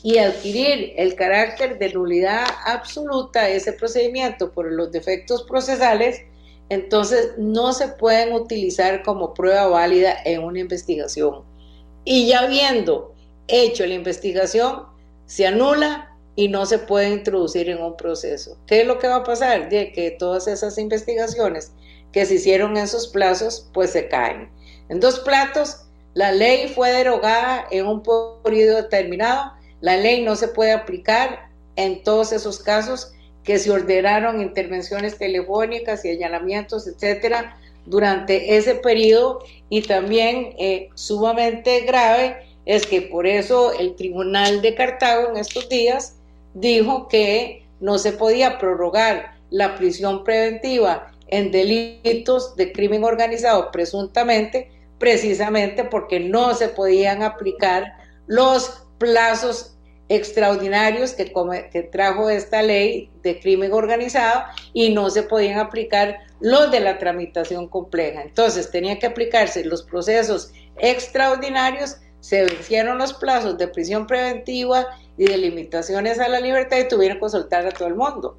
y 0.02 0.18
adquirir 0.18 0.92
el 0.96 1.14
carácter 1.14 1.78
de 1.78 1.92
nulidad 1.92 2.44
absoluta 2.64 3.48
ese 3.48 3.72
procedimiento 3.72 4.52
por 4.52 4.70
los 4.70 4.92
defectos 4.92 5.42
procesales, 5.44 6.20
entonces 6.68 7.32
no 7.38 7.72
se 7.72 7.88
pueden 7.88 8.32
utilizar 8.32 9.02
como 9.02 9.34
prueba 9.34 9.68
válida 9.68 10.16
en 10.24 10.42
una 10.42 10.60
investigación. 10.60 11.42
Y 12.04 12.28
ya 12.28 12.40
habiendo 12.40 13.14
hecho 13.48 13.86
la 13.86 13.94
investigación, 13.94 14.84
se 15.26 15.46
anula 15.46 16.16
y 16.36 16.48
no 16.48 16.66
se 16.66 16.78
puede 16.78 17.10
introducir 17.10 17.68
en 17.68 17.82
un 17.82 17.96
proceso. 17.96 18.58
¿Qué 18.66 18.82
es 18.82 18.86
lo 18.86 18.98
que 18.98 19.08
va 19.08 19.16
a 19.16 19.24
pasar? 19.24 19.68
De 19.68 19.92
que 19.92 20.12
todas 20.12 20.46
esas 20.46 20.78
investigaciones 20.78 21.72
que 22.12 22.26
se 22.26 22.34
hicieron 22.34 22.76
en 22.76 22.84
esos 22.84 23.08
plazos, 23.08 23.68
pues 23.72 23.90
se 23.90 24.08
caen. 24.08 24.50
En 24.88 25.00
dos 25.00 25.20
platos, 25.20 25.86
la 26.14 26.32
ley 26.32 26.68
fue 26.68 26.92
derogada 26.92 27.66
en 27.70 27.86
un 27.86 28.02
periodo 28.42 28.76
determinado, 28.76 29.52
la 29.86 29.96
ley 29.96 30.22
no 30.22 30.34
se 30.34 30.48
puede 30.48 30.72
aplicar 30.72 31.48
en 31.76 32.02
todos 32.02 32.32
esos 32.32 32.58
casos 32.58 33.12
que 33.44 33.56
se 33.56 33.70
ordenaron 33.70 34.40
intervenciones 34.40 35.16
telefónicas 35.16 36.04
y 36.04 36.10
allanamientos, 36.10 36.88
etcétera, 36.88 37.56
durante 37.84 38.56
ese 38.56 38.74
periodo. 38.74 39.44
Y 39.68 39.82
también 39.82 40.56
eh, 40.58 40.88
sumamente 40.94 41.82
grave 41.82 42.36
es 42.64 42.84
que 42.84 43.02
por 43.02 43.28
eso 43.28 43.78
el 43.78 43.94
Tribunal 43.94 44.60
de 44.60 44.74
Cartago 44.74 45.30
en 45.30 45.36
estos 45.36 45.68
días 45.68 46.16
dijo 46.54 47.06
que 47.06 47.64
no 47.78 47.98
se 47.98 48.10
podía 48.10 48.58
prorrogar 48.58 49.36
la 49.50 49.76
prisión 49.76 50.24
preventiva 50.24 51.12
en 51.28 51.52
delitos 51.52 52.56
de 52.56 52.72
crimen 52.72 53.04
organizado 53.04 53.70
presuntamente, 53.70 54.68
precisamente 54.98 55.84
porque 55.84 56.18
no 56.18 56.54
se 56.54 56.70
podían 56.70 57.22
aplicar 57.22 57.84
los 58.26 58.82
plazos 58.98 59.75
extraordinarios 60.08 61.12
que, 61.12 61.32
que, 61.72 61.82
trajo 61.82 62.30
esta 62.30 62.62
ley 62.62 63.10
de 63.22 63.40
crimen 63.40 63.72
organizado 63.72 64.44
y 64.72 64.90
no 64.90 65.10
se 65.10 65.24
podían 65.24 65.58
aplicar 65.58 66.18
los 66.40 66.70
de 66.70 66.80
la 66.80 66.98
tramitación 66.98 67.68
compleja. 67.68 68.22
Entonces 68.22 68.70
tenían 68.70 68.98
que 68.98 69.06
aplicarse 69.06 69.64
los 69.64 69.82
procesos 69.82 70.52
extraordinarios, 70.78 71.96
se 72.20 72.44
vencieron 72.44 72.98
los 72.98 73.14
plazos 73.14 73.58
de 73.58 73.68
prisión 73.68 74.06
preventiva 74.06 74.86
y 75.18 75.26
de 75.26 75.38
limitaciones 75.38 76.18
a 76.20 76.28
la 76.28 76.40
libertad 76.40 76.78
y 76.78 76.88
tuvieron 76.88 77.18
que 77.18 77.28
soltar 77.28 77.66
a 77.66 77.70
todo 77.70 77.88
el 77.88 77.94
mundo. 77.94 78.38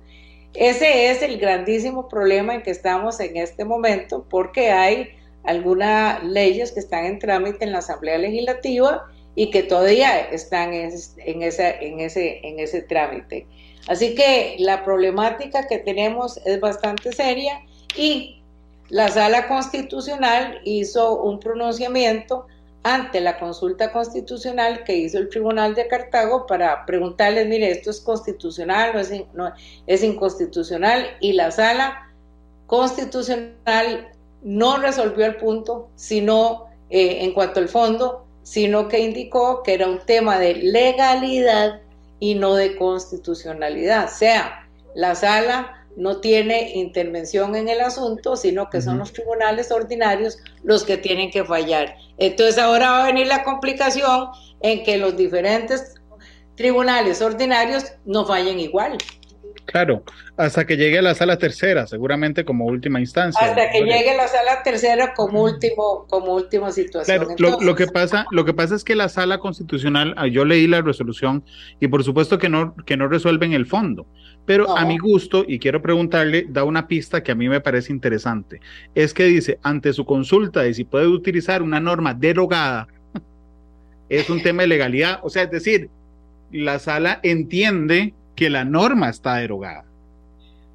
Ese 0.54 1.12
es 1.12 1.22
el 1.22 1.38
grandísimo 1.38 2.08
problema 2.08 2.56
en 2.56 2.64
que 2.64 2.72
estamos 2.72 3.20
en 3.20 3.38
este 3.38 3.66
momento 3.66 4.26
porque 4.30 4.72
hay 4.72 5.10
algunas 5.44 6.24
leyes 6.24 6.72
que 6.72 6.80
están 6.80 7.06
en 7.06 7.20
trámite 7.20 7.64
en 7.64 7.72
la 7.74 7.80
Asamblea 7.80 8.18
Legislativa 8.18 9.06
y 9.38 9.52
que 9.52 9.62
todavía 9.62 10.20
están 10.20 10.74
en, 10.74 10.92
en, 11.18 11.44
en, 11.44 11.44
ese, 11.44 12.40
en 12.44 12.60
ese 12.60 12.82
trámite. 12.82 13.46
Así 13.88 14.16
que 14.16 14.56
la 14.58 14.84
problemática 14.84 15.68
que 15.68 15.78
tenemos 15.78 16.42
es 16.44 16.60
bastante 16.60 17.14
seria 17.14 17.62
y 17.96 18.42
la 18.90 19.10
sala 19.10 19.48
constitucional 19.48 20.60
hizo 20.64 21.22
un 21.22 21.40
pronunciamiento 21.40 22.48
ante 22.82 23.22
la 23.22 23.38
consulta 23.38 23.92
constitucional 23.92 24.84
que 24.84 24.96
hizo 24.96 25.20
el 25.20 25.30
Tribunal 25.30 25.76
de 25.76 25.88
Cartago 25.88 26.48
para 26.48 26.84
preguntarles, 26.88 27.46
mire, 27.48 27.70
esto 27.70 27.92
es 27.92 28.02
constitucional, 28.02 28.94
no 28.94 29.00
es, 29.02 29.14
es 29.86 30.04
inconstitucional, 30.04 31.06
y 31.20 31.34
la 31.34 31.52
sala 31.52 32.10
constitucional 32.66 34.10
no 34.42 34.78
resolvió 34.78 35.28
el 35.28 35.36
punto, 35.36 35.90
sino 35.96 36.66
eh, 36.90 37.20
en 37.22 37.34
cuanto 37.34 37.60
al 37.60 37.70
fondo, 37.70 38.27
sino 38.50 38.88
que 38.88 39.00
indicó 39.00 39.62
que 39.62 39.74
era 39.74 39.90
un 39.90 40.00
tema 40.00 40.40
de 40.40 40.54
legalidad 40.54 41.82
y 42.22 42.36
no 42.36 42.56
de 42.56 42.78
constitucionalidad. 42.78 44.06
O 44.06 44.08
sea, 44.08 44.66
la 44.96 45.16
sala 45.16 45.86
no 45.98 46.22
tiene 46.22 46.72
intervención 46.76 47.58
en 47.58 47.68
el 47.68 47.82
asunto, 47.82 48.38
sino 48.38 48.70
que 48.70 48.80
son 48.80 49.00
los 49.00 49.12
tribunales 49.12 49.70
ordinarios 49.70 50.38
los 50.64 50.86
que 50.86 50.96
tienen 50.96 51.30
que 51.30 51.44
fallar. 51.44 51.98
Entonces 52.20 52.58
ahora 52.58 52.92
va 52.92 53.04
a 53.04 53.08
venir 53.08 53.28
la 53.28 53.44
complicación 53.44 54.30
en 54.62 54.82
que 54.86 54.98
los 54.98 55.18
diferentes 55.18 55.96
tribunales 56.56 57.22
ordinarios 57.22 57.84
no 58.06 58.26
fallen 58.26 58.62
igual. 58.62 58.98
Claro, 59.68 60.02
hasta 60.38 60.66
que 60.66 60.78
llegue 60.78 60.98
a 60.98 61.02
la 61.02 61.14
sala 61.14 61.38
tercera, 61.38 61.88
seguramente 61.88 62.46
como 62.46 62.66
última 62.66 63.02
instancia. 63.02 63.46
Hasta 63.46 63.70
que 63.70 63.82
llegue 63.82 64.12
a 64.12 64.16
la 64.16 64.28
sala 64.30 64.64
tercera 64.64 65.14
como 65.14 65.44
último, 65.44 66.06
como 66.10 66.34
última 66.36 66.72
situación. 66.72 67.36
Claro, 67.36 67.58
lo, 67.60 67.76
que 67.76 67.86
pasa, 67.88 68.26
lo 68.32 68.46
que 68.46 68.54
pasa 68.54 68.76
es 68.76 68.86
que 68.86 68.96
la 68.96 69.10
sala 69.10 69.40
constitucional, 69.40 70.14
ah, 70.16 70.26
yo 70.26 70.46
leí 70.46 70.68
la 70.68 70.82
resolución 70.82 71.44
y 71.82 71.90
por 71.90 72.06
supuesto 72.06 72.38
que 72.38 72.48
no, 72.48 72.76
que 72.86 72.96
no 72.96 73.10
resuelven 73.10 73.52
el 73.52 73.66
fondo, 73.66 74.08
pero 74.46 74.78
a 74.78 74.86
mi 74.86 74.98
gusto, 74.98 75.44
y 75.46 75.60
quiero 75.60 75.82
preguntarle, 75.82 76.46
da 76.48 76.64
una 76.64 76.88
pista 76.88 77.22
que 77.22 77.34
a 77.34 77.36
mí 77.36 77.50
me 77.50 77.60
parece 77.60 77.92
interesante. 77.92 78.62
Es 78.96 79.14
que 79.14 79.26
dice, 79.26 79.60
ante 79.64 79.92
su 79.92 80.06
consulta 80.06 80.62
de 80.62 80.74
si 80.74 80.86
puede 80.86 81.08
utilizar 81.08 81.62
una 81.62 81.82
norma 81.82 82.14
derogada, 82.14 82.88
es 84.10 84.30
un 84.30 84.42
tema 84.42 84.62
de 84.62 84.70
legalidad. 84.70 85.20
O 85.24 85.30
sea, 85.30 85.44
es 85.44 85.52
decir, 85.52 85.90
la 86.52 86.80
sala 86.80 87.20
entiende 87.24 88.14
que 88.38 88.50
la 88.52 88.64
norma 88.64 89.10
está 89.10 89.38
derogada. 89.38 89.84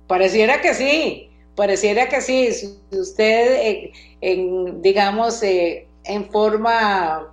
Pareciera 0.08 0.60
que 0.60 0.74
sí, 0.74 1.30
pareciera 1.54 2.08
que 2.08 2.20
sí. 2.20 2.52
Si 2.52 2.76
usted, 2.90 3.90
en, 4.20 4.82
digamos, 4.82 5.42
eh, 5.44 5.86
en 6.04 6.28
forma 6.28 7.32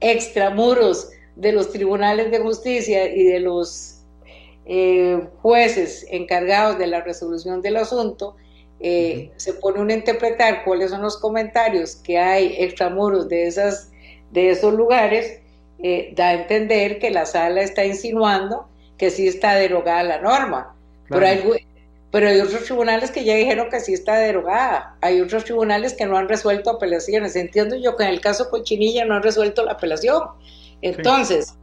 extramuros 0.00 1.08
de 1.36 1.52
los 1.52 1.70
tribunales 1.70 2.30
de 2.32 2.40
justicia 2.40 3.06
y 3.06 3.22
de 3.22 3.38
los 3.38 4.00
eh, 4.66 5.20
jueces 5.40 6.04
encargados 6.10 6.76
de 6.78 6.88
la 6.88 7.00
resolución 7.00 7.62
del 7.62 7.76
asunto, 7.76 8.34
eh, 8.80 9.30
se 9.36 9.54
pone 9.54 9.80
uno 9.80 9.92
a 9.92 9.96
interpretar 9.96 10.64
cuáles 10.64 10.90
son 10.90 11.02
los 11.02 11.16
comentarios 11.18 11.94
que 11.96 12.18
hay 12.18 12.56
extramuros 12.58 13.28
de, 13.28 13.46
esas, 13.46 13.92
de 14.32 14.50
esos 14.50 14.74
lugares, 14.74 15.40
da 16.16 16.28
a 16.28 16.34
entender 16.34 16.98
que 16.98 17.10
la 17.10 17.26
sala 17.26 17.60
está 17.60 17.84
insinuando 17.84 18.66
que 18.98 19.10
sí 19.10 19.26
está 19.26 19.54
derogada 19.54 20.02
la 20.02 20.20
norma. 20.20 20.74
Pero, 21.08 21.26
hay, 21.26 21.66
pero 22.10 22.28
hay 22.28 22.40
otros 22.40 22.64
tribunales 22.64 23.10
que 23.10 23.24
ya 23.24 23.34
dijeron 23.34 23.68
que 23.70 23.80
sí 23.80 23.92
está 23.92 24.16
derogada. 24.16 24.96
Hay 25.00 25.20
otros 25.20 25.44
tribunales 25.44 25.94
que 25.94 26.06
no 26.06 26.16
han 26.16 26.28
resuelto 26.28 26.70
apelaciones. 26.70 27.36
Entiendo 27.36 27.76
yo 27.76 27.96
que 27.96 28.04
en 28.04 28.10
el 28.10 28.20
caso 28.20 28.50
Cochinilla 28.50 29.04
no 29.04 29.14
han 29.14 29.22
resuelto 29.22 29.64
la 29.64 29.72
apelación. 29.72 30.22
Entonces, 30.82 31.54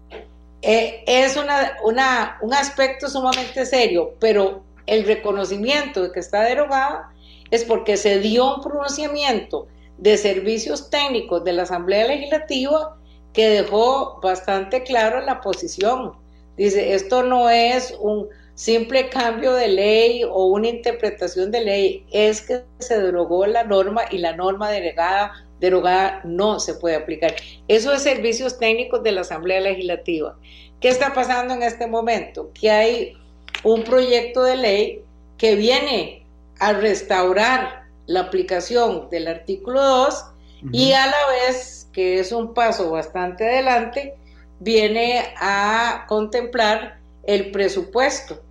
eh, 0.61 1.03
es 1.07 1.37
una, 1.37 1.77
una, 1.83 2.37
un 2.41 2.53
aspecto 2.53 3.07
sumamente 3.07 3.65
serio, 3.65 4.13
pero 4.19 4.63
el 4.85 5.05
reconocimiento 5.05 6.03
de 6.03 6.11
que 6.11 6.19
está 6.19 6.43
derogada 6.43 7.11
es 7.49 7.65
porque 7.65 7.97
se 7.97 8.19
dio 8.19 8.55
un 8.55 8.61
pronunciamiento 8.61 9.67
de 9.97 10.17
servicios 10.17 10.89
técnicos 10.89 11.43
de 11.43 11.53
la 11.53 11.63
Asamblea 11.63 12.07
Legislativa 12.07 12.97
que 13.33 13.49
dejó 13.49 14.19
bastante 14.21 14.83
claro 14.83 15.21
la 15.21 15.41
posición 15.41 16.13
Dice, 16.61 16.93
esto 16.93 17.23
no 17.23 17.49
es 17.49 17.91
un 17.99 18.29
simple 18.53 19.09
cambio 19.09 19.53
de 19.53 19.67
ley 19.67 20.23
o 20.23 20.45
una 20.45 20.67
interpretación 20.67 21.49
de 21.49 21.63
ley, 21.63 22.05
es 22.11 22.43
que 22.43 22.61
se 22.77 23.01
derogó 23.01 23.47
la 23.47 23.63
norma 23.63 24.03
y 24.11 24.19
la 24.19 24.35
norma 24.35 24.69
derogada, 24.69 25.31
derogada 25.59 26.21
no 26.23 26.59
se 26.59 26.75
puede 26.75 26.97
aplicar. 26.97 27.33
Eso 27.67 27.91
es 27.91 28.03
servicios 28.03 28.59
técnicos 28.59 29.01
de 29.01 29.11
la 29.11 29.21
Asamblea 29.21 29.59
Legislativa. 29.59 30.37
¿Qué 30.79 30.89
está 30.89 31.15
pasando 31.15 31.55
en 31.55 31.63
este 31.63 31.87
momento? 31.87 32.51
Que 32.53 32.69
hay 32.69 33.17
un 33.63 33.83
proyecto 33.83 34.43
de 34.43 34.57
ley 34.57 35.03
que 35.39 35.55
viene 35.55 36.27
a 36.59 36.73
restaurar 36.73 37.85
la 38.05 38.19
aplicación 38.19 39.09
del 39.09 39.27
artículo 39.27 39.81
2 39.81 40.25
y 40.71 40.91
a 40.91 41.07
la 41.07 41.47
vez, 41.47 41.89
que 41.91 42.19
es 42.19 42.31
un 42.31 42.53
paso 42.53 42.91
bastante 42.91 43.49
adelante, 43.49 44.13
viene 44.61 45.33
a 45.37 46.05
contemplar 46.07 46.99
el 47.23 47.51
presupuesto 47.51 48.41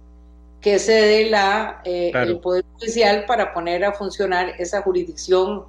que 0.61 0.79
cede 0.79 1.31
la, 1.31 1.81
eh, 1.85 2.11
el 2.13 2.39
Poder 2.39 2.65
Judicial 2.75 3.25
para 3.27 3.55
poner 3.55 3.85
a 3.85 3.93
funcionar 3.93 4.55
esa 4.59 4.83
jurisdicción 4.83 5.65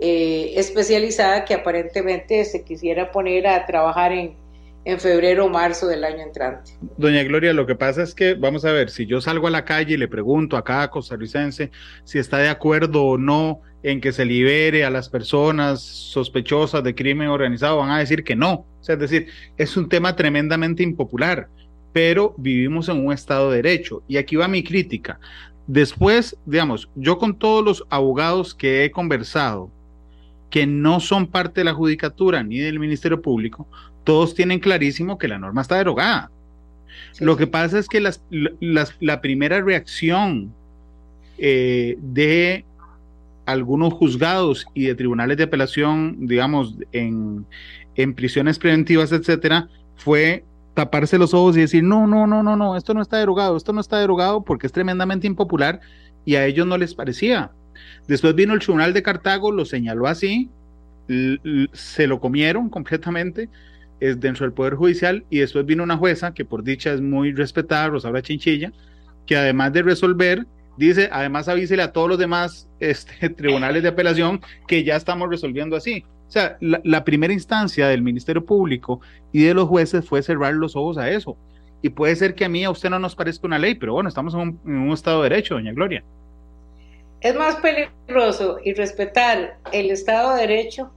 eh, 0.00 0.52
especializada 0.56 1.44
que 1.44 1.54
aparentemente 1.54 2.44
se 2.44 2.62
quisiera 2.62 3.10
poner 3.10 3.48
a 3.48 3.66
trabajar 3.66 4.12
en, 4.12 4.36
en 4.84 5.00
febrero 5.00 5.46
o 5.46 5.48
marzo 5.48 5.86
del 5.88 6.04
año 6.04 6.22
entrante. 6.22 6.72
Doña 6.96 7.22
Gloria, 7.24 7.52
lo 7.52 7.66
que 7.66 7.74
pasa 7.74 8.02
es 8.02 8.14
que, 8.14 8.34
vamos 8.34 8.64
a 8.64 8.72
ver, 8.72 8.90
si 8.90 9.06
yo 9.06 9.20
salgo 9.20 9.48
a 9.48 9.50
la 9.50 9.64
calle 9.64 9.94
y 9.94 9.96
le 9.96 10.06
pregunto 10.06 10.56
a 10.56 10.64
cada 10.64 10.88
costarricense 10.88 11.70
si 12.04 12.18
está 12.18 12.38
de 12.38 12.48
acuerdo 12.48 13.04
o 13.04 13.18
no 13.18 13.62
en 13.82 14.00
que 14.00 14.12
se 14.12 14.24
libere 14.24 14.84
a 14.84 14.90
las 14.90 15.08
personas 15.08 15.80
sospechosas 15.80 16.82
de 16.82 16.94
crimen 16.94 17.28
organizado, 17.28 17.78
van 17.78 17.90
a 17.90 17.98
decir 17.98 18.24
que 18.24 18.34
no. 18.34 18.52
O 18.80 18.84
sea, 18.84 18.94
es 18.94 19.00
decir, 19.00 19.28
es 19.56 19.76
un 19.76 19.88
tema 19.88 20.16
tremendamente 20.16 20.82
impopular, 20.82 21.48
pero 21.92 22.34
vivimos 22.38 22.88
en 22.88 23.04
un 23.06 23.12
Estado 23.12 23.50
de 23.50 23.62
Derecho. 23.62 24.02
Y 24.08 24.16
aquí 24.16 24.36
va 24.36 24.48
mi 24.48 24.64
crítica. 24.64 25.20
Después, 25.66 26.36
digamos, 26.46 26.88
yo 26.94 27.18
con 27.18 27.38
todos 27.38 27.64
los 27.64 27.84
abogados 27.90 28.54
que 28.54 28.84
he 28.84 28.90
conversado, 28.90 29.70
que 30.50 30.66
no 30.66 30.98
son 30.98 31.26
parte 31.26 31.60
de 31.60 31.64
la 31.64 31.74
judicatura 31.74 32.42
ni 32.42 32.58
del 32.58 32.78
Ministerio 32.78 33.20
Público, 33.20 33.68
todos 34.02 34.34
tienen 34.34 34.60
clarísimo 34.60 35.18
que 35.18 35.28
la 35.28 35.38
norma 35.38 35.60
está 35.60 35.76
derogada. 35.76 36.30
Lo 37.20 37.36
que 37.36 37.46
pasa 37.46 37.78
es 37.78 37.86
que 37.86 38.00
las, 38.00 38.22
la 39.00 39.20
primera 39.20 39.60
reacción 39.60 40.52
eh, 41.36 41.96
de 42.00 42.64
algunos 43.48 43.94
juzgados 43.94 44.66
y 44.74 44.84
de 44.86 44.94
tribunales 44.94 45.38
de 45.38 45.44
apelación, 45.44 46.26
digamos, 46.26 46.74
en, 46.92 47.46
en 47.96 48.14
prisiones 48.14 48.58
preventivas, 48.58 49.10
etcétera, 49.10 49.68
fue 49.96 50.44
taparse 50.74 51.18
los 51.18 51.32
ojos 51.32 51.56
y 51.56 51.60
decir, 51.60 51.82
no, 51.82 52.06
no, 52.06 52.26
no, 52.26 52.42
no, 52.42 52.56
no, 52.56 52.76
esto 52.76 52.92
no 52.92 53.00
está 53.00 53.16
derogado, 53.16 53.56
esto 53.56 53.72
no 53.72 53.80
está 53.80 53.98
derogado 53.98 54.44
porque 54.44 54.66
es 54.66 54.72
tremendamente 54.72 55.26
impopular 55.26 55.80
y 56.24 56.34
a 56.34 56.44
ellos 56.44 56.66
no 56.66 56.76
les 56.76 56.94
parecía. 56.94 57.50
Después 58.06 58.34
vino 58.34 58.52
el 58.52 58.60
Tribunal 58.60 58.92
de 58.92 59.02
Cartago, 59.02 59.50
lo 59.50 59.64
señaló 59.64 60.06
así, 60.06 60.50
se 61.72 62.06
lo 62.06 62.20
comieron 62.20 62.68
completamente 62.68 63.48
es 64.00 64.20
dentro 64.20 64.44
del 64.44 64.52
Poder 64.52 64.74
Judicial 64.74 65.24
y 65.30 65.38
después 65.38 65.66
vino 65.66 65.82
una 65.82 65.96
jueza 65.96 66.34
que 66.34 66.44
por 66.44 66.62
dicha 66.62 66.92
es 66.92 67.00
muy 67.00 67.32
respetada, 67.32 67.88
Rosaura 67.88 68.22
Chinchilla, 68.22 68.72
que 69.26 69.36
además 69.36 69.72
de 69.72 69.82
resolver, 69.82 70.46
dice, 70.78 71.08
además 71.12 71.48
avísele 71.48 71.82
a 71.82 71.92
todos 71.92 72.08
los 72.08 72.18
demás 72.18 72.68
este, 72.80 73.28
tribunales 73.36 73.82
de 73.82 73.88
apelación 73.88 74.40
que 74.66 74.84
ya 74.84 74.96
estamos 74.96 75.28
resolviendo 75.28 75.76
así. 75.76 76.04
O 76.28 76.30
sea, 76.30 76.58
la, 76.60 77.04
primera 77.04 77.32
instancia 77.32 77.88
del 77.88 78.02
Ministerio 78.02 78.44
Público 78.44 79.00
y 79.32 79.44
de 79.44 79.54
los 79.54 79.66
jueces 79.66 80.06
fue 80.06 80.22
cerrar 80.22 80.52
los 80.52 80.76
ojos 80.76 80.98
a 80.98 81.08
eso. 81.10 81.38
Y 81.80 81.88
puede 81.88 82.14
ser 82.16 82.34
que 82.34 82.44
a 82.44 82.50
mí 82.50 82.64
a 82.64 82.70
usted 82.70 82.90
no 82.90 82.98
nos 82.98 83.16
parezca 83.16 83.46
una 83.46 83.58
ley, 83.58 83.74
pero 83.74 83.94
bueno, 83.94 84.10
estamos 84.10 84.34
en 84.34 84.58
un, 84.64 84.92
Estado 84.92 85.22
de 85.22 85.30
Derecho, 85.30 85.54
doña 85.54 85.72
Gloria. 85.72 86.04
Es 87.20 87.34
más 87.34 87.56
peligroso 87.56 88.58
y 88.62 88.74
respetar 88.74 89.56
el 89.72 89.90
Estado 89.90 90.34
de 90.34 90.46
Derecho 90.46 90.90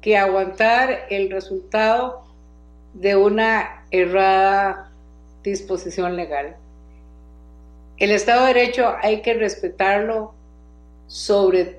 que 0.00 0.16
aguantar 0.16 1.06
el 1.10 1.30
resultado 1.30 2.24
de 2.94 3.16
una 3.16 3.84
errada 3.90 4.90
disposición 5.42 6.16
legal. 6.16 6.56
El 7.96 8.10
Estado 8.10 8.46
de 8.46 8.54
Derecho 8.54 8.92
hay 9.00 9.22
que 9.22 9.34
respetarlo 9.34 10.34
sobre 11.06 11.78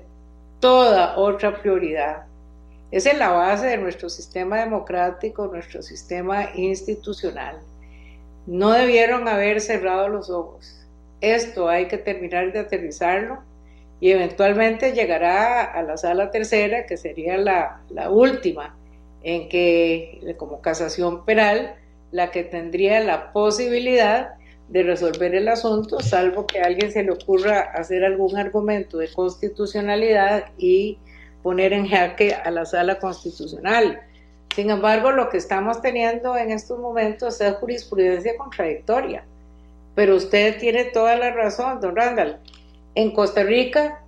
toda 0.60 1.18
otra 1.18 1.60
prioridad. 1.60 2.24
Es 2.90 3.04
la 3.18 3.30
base 3.30 3.66
de 3.66 3.76
nuestro 3.76 4.08
sistema 4.08 4.60
democrático, 4.60 5.46
nuestro 5.48 5.82
sistema 5.82 6.50
institucional. 6.54 7.58
No 8.46 8.70
debieron 8.70 9.28
haber 9.28 9.60
cerrado 9.60 10.08
los 10.08 10.30
ojos. 10.30 10.86
Esto 11.20 11.68
hay 11.68 11.86
que 11.88 11.98
terminar 11.98 12.50
de 12.50 12.60
aterrizarlo 12.60 13.40
y 14.00 14.10
eventualmente 14.10 14.92
llegará 14.92 15.64
a 15.64 15.82
la 15.82 15.98
sala 15.98 16.30
tercera, 16.30 16.86
que 16.86 16.96
sería 16.96 17.36
la, 17.36 17.82
la 17.90 18.08
última, 18.10 18.74
en 19.22 19.50
que 19.50 20.34
como 20.38 20.62
casación 20.62 21.26
penal, 21.26 21.74
la 22.10 22.30
que 22.30 22.42
tendría 22.42 23.00
la 23.00 23.32
posibilidad 23.32 24.36
de 24.68 24.82
resolver 24.82 25.34
el 25.34 25.48
asunto, 25.48 26.00
salvo 26.00 26.46
que 26.46 26.60
a 26.60 26.66
alguien 26.66 26.90
se 26.90 27.02
le 27.02 27.12
ocurra 27.12 27.60
hacer 27.60 28.04
algún 28.04 28.36
argumento 28.36 28.98
de 28.98 29.12
constitucionalidad 29.12 30.46
y 30.58 30.98
poner 31.42 31.72
en 31.72 31.88
jaque 31.88 32.34
a 32.34 32.50
la 32.50 32.64
sala 32.64 32.98
constitucional. 32.98 34.00
Sin 34.54 34.70
embargo, 34.70 35.12
lo 35.12 35.28
que 35.28 35.36
estamos 35.36 35.80
teniendo 35.82 36.36
en 36.36 36.50
estos 36.50 36.78
momentos 36.78 37.40
es 37.40 37.54
jurisprudencia 37.54 38.36
contradictoria. 38.36 39.24
Pero 39.94 40.16
usted 40.16 40.58
tiene 40.58 40.86
toda 40.86 41.16
la 41.16 41.30
razón, 41.30 41.80
don 41.80 41.94
Randall. 41.94 42.38
En 42.94 43.12
Costa 43.12 43.42
Rica, 43.42 44.00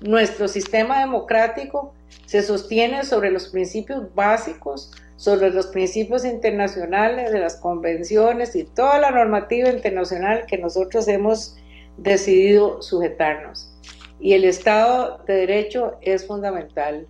nuestro 0.00 0.48
sistema 0.48 1.00
democrático 1.00 1.94
se 2.26 2.42
sostiene 2.42 3.04
sobre 3.04 3.30
los 3.30 3.48
principios 3.48 4.14
básicos 4.14 4.92
sobre 5.16 5.50
los 5.50 5.68
principios 5.68 6.24
internacionales 6.24 7.32
de 7.32 7.40
las 7.40 7.56
convenciones 7.56 8.54
y 8.54 8.64
toda 8.64 8.98
la 9.00 9.10
normativa 9.10 9.68
internacional 9.70 10.44
que 10.46 10.58
nosotros 10.58 11.08
hemos 11.08 11.56
decidido 11.96 12.82
sujetarnos. 12.82 13.72
Y 14.20 14.34
el 14.34 14.44
Estado 14.44 15.22
de 15.26 15.34
Derecho 15.34 15.96
es 16.02 16.26
fundamental, 16.26 17.06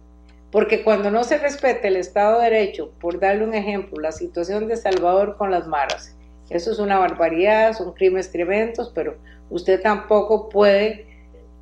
porque 0.51 0.85
cuando 0.85 1.11
no 1.11 1.25
se 1.25 1.39
respeta 1.39 1.89
el 1.89 1.97
Estado 1.97 2.39
de 2.39 2.51
Derecho, 2.51 2.93
por 3.01 3.19
darle 3.19 3.45
un 3.45 3.55
ejemplo, 3.55 4.01
la 4.01 4.13
situación 4.13 4.69
de 4.69 4.77
Salvador 4.77 5.37
con 5.37 5.51
las 5.51 5.67
maras, 5.67 6.17
eso 6.49 6.71
es 6.71 6.79
una 6.79 6.99
barbaridad, 6.99 7.75
son 7.75 7.93
crímenes 7.93 8.31
tremendos, 8.31 8.93
pero 8.95 9.17
usted 9.51 9.83
tampoco 9.83 10.49
puede 10.49 11.07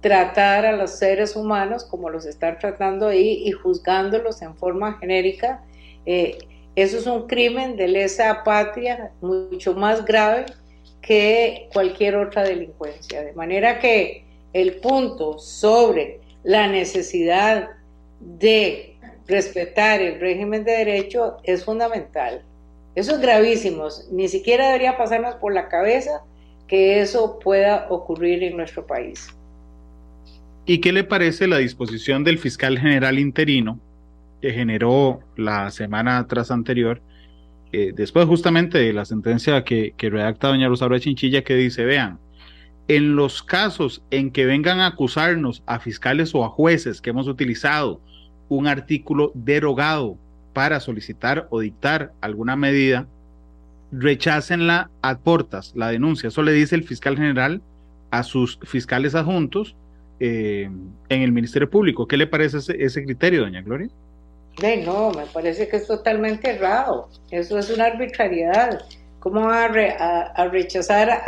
tratar 0.03 0.67
a 0.67 0.73
los 0.73 0.91
seres 0.91 1.35
humanos 1.35 1.85
como 1.85 2.11
los 2.11 2.27
están 2.27 2.59
tratando 2.59 3.09
ahí 3.09 3.43
y 3.47 3.53
juzgándolos 3.53 4.43
en 4.43 4.55
forma 4.55 4.99
genérica 4.99 5.63
eh, 6.07 6.39
eso 6.77 6.99
es 6.99 7.07
un 7.07 7.27
crimen 7.27 7.77
de 7.77 7.89
lesa 7.89 8.43
patria 8.43 9.13
mucho 9.21 9.75
más 9.75 10.05
grave 10.05 10.47
que 11.01 11.69
cualquier 11.73 12.17
otra 12.17 12.43
delincuencia. 12.43 13.23
De 13.23 13.33
manera 13.33 13.79
que 13.79 14.25
el 14.53 14.77
punto 14.77 15.39
sobre 15.39 16.21
la 16.43 16.67
necesidad 16.67 17.71
de 18.21 18.97
respetar 19.27 20.01
el 20.01 20.19
régimen 20.21 20.65
de 20.65 20.73
derecho 20.73 21.37
es 21.45 21.65
fundamental. 21.65 22.43
Eso 22.95 23.13
es 23.13 23.21
gravísimo. 23.21 23.89
Ni 24.11 24.29
siquiera 24.29 24.67
debería 24.67 24.97
pasarnos 24.97 25.37
por 25.37 25.55
la 25.55 25.69
cabeza 25.69 26.23
que 26.67 27.01
eso 27.01 27.39
pueda 27.39 27.87
ocurrir 27.91 28.43
en 28.43 28.57
nuestro 28.57 28.87
país. 28.87 29.29
¿Y 30.67 30.81
qué 30.81 30.93
le 30.93 31.05
parece 31.05 31.47
la 31.47 31.59
disposición 31.59 32.25
del 32.25 32.39
fiscal 32.39 32.79
general 32.79 33.19
interino 33.19 33.79
que 34.45 34.53
generó 34.53 35.21
la 35.39 35.71
semana 35.71 36.27
tras 36.27 36.51
anterior, 36.51 37.01
después 37.73 38.27
justamente 38.27 38.77
de 38.77 38.93
la 38.93 39.07
sentencia 39.07 39.65
que, 39.65 39.95
redacta 39.99 40.49
doña 40.49 40.69
Rosaura 40.69 41.01
Chinchilla, 41.01 41.43
que 41.43 41.55
dice, 41.55 41.87
vean, 41.87 42.19
en 42.87 43.17
los 43.17 43.43
casos 43.43 44.03
en 44.11 44.31
que 44.31 44.45
vengan 44.45 44.81
a 44.81 44.89
acusarnos 44.89 45.63
a 45.65 45.79
fiscales 45.79 46.35
o 46.35 46.45
a 46.45 46.51
jueces 46.51 47.01
que 47.01 47.09
hemos 47.09 47.27
utilizado 47.27 48.03
un 48.51 48.67
artículo 48.67 49.33
derogado 49.35 50.19
para 50.53 50.79
solicitar 50.79 51.49
o 51.49 51.61
dictar 51.61 52.13
alguna 52.21 52.55
medida, 52.55 53.07
rechácenla 53.93 54.91
a 55.01 55.17
portas, 55.21 55.73
la 55.75 55.89
denuncia. 55.89 56.29
Eso 56.29 56.43
le 56.43 56.53
dice 56.53 56.75
el 56.75 56.85
fiscal 56.85 57.17
general 57.17 57.63
a 58.11 58.23
sus 58.25 58.59
fiscales 58.63 59.15
adjuntos 59.15 59.75
eh, 60.21 60.69
en 61.09 61.23
el 61.23 61.33
Ministerio 61.33 61.71
Público. 61.71 62.07
¿Qué 62.07 62.19
le 62.19 62.27
parece 62.27 62.59
ese, 62.59 62.85
ese 62.85 63.03
criterio, 63.07 63.41
doña 63.41 63.63
Gloria? 63.63 63.89
No, 64.85 65.11
me 65.11 65.27
parece 65.27 65.69
que 65.69 65.77
es 65.77 65.87
totalmente 65.87 66.51
errado. 66.51 67.09
Eso 67.31 67.59
es 67.59 67.71
una 67.71 67.87
arbitrariedad. 67.87 68.85
¿Cómo 69.19 69.47
va 69.47 69.65
a, 69.65 70.49
rechazar 70.49 71.23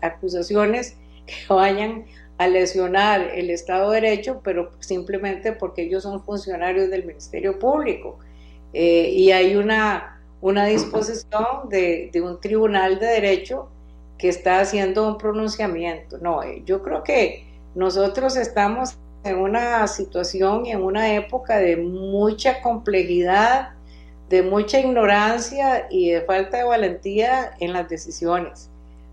acusaciones 0.00 0.96
que 1.26 1.34
vayan 1.54 2.06
a 2.38 2.46
lesionar 2.46 3.20
el 3.20 3.50
Estado 3.50 3.90
de 3.90 4.00
Derecho, 4.00 4.40
pero 4.44 4.72
simplemente 4.78 5.52
porque 5.52 5.82
ellos 5.82 6.04
son 6.04 6.22
funcionarios 6.22 6.90
del 6.90 7.04
Ministerio 7.04 7.58
Público? 7.58 8.18
Eh, 8.72 9.10
y 9.12 9.32
hay 9.32 9.56
una, 9.56 10.20
una 10.40 10.66
disposición 10.66 11.68
de, 11.68 12.10
de, 12.12 12.20
un 12.20 12.40
tribunal 12.40 12.98
de 12.98 13.06
derecho 13.06 13.68
que 14.18 14.28
está 14.28 14.60
haciendo 14.60 15.06
un 15.08 15.18
pronunciamiento. 15.18 16.18
No, 16.18 16.42
eh, 16.42 16.62
yo 16.64 16.82
creo 16.82 17.02
que 17.02 17.46
nosotros 17.74 18.36
estamos 18.36 18.98
en 19.24 19.38
una 19.38 19.86
situación 19.86 20.66
y 20.66 20.72
en 20.72 20.82
una 20.82 21.14
época 21.14 21.58
de 21.58 21.76
mucha 21.76 22.60
complejidad, 22.62 23.70
de 24.28 24.42
mucha 24.42 24.78
ignorancia 24.80 25.86
y 25.90 26.10
de 26.10 26.20
falta 26.22 26.58
de 26.58 26.64
valentía 26.64 27.52
en 27.60 27.72
las 27.72 27.88
decisiones. 27.88 28.70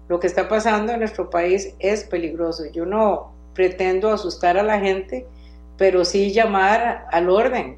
Lo 0.07 0.19
que 0.19 0.27
está 0.27 0.47
pasando 0.47 0.93
en 0.93 0.99
nuestro 0.99 1.29
país 1.29 1.73
es 1.79 2.03
peligroso. 2.03 2.63
Yo 2.71 2.85
no 2.85 3.31
pretendo 3.53 4.11
asustar 4.11 4.57
a 4.57 4.63
la 4.63 4.79
gente, 4.79 5.25
pero 5.77 6.05
sí 6.05 6.31
llamar 6.31 7.07
al 7.11 7.29
orden. 7.29 7.77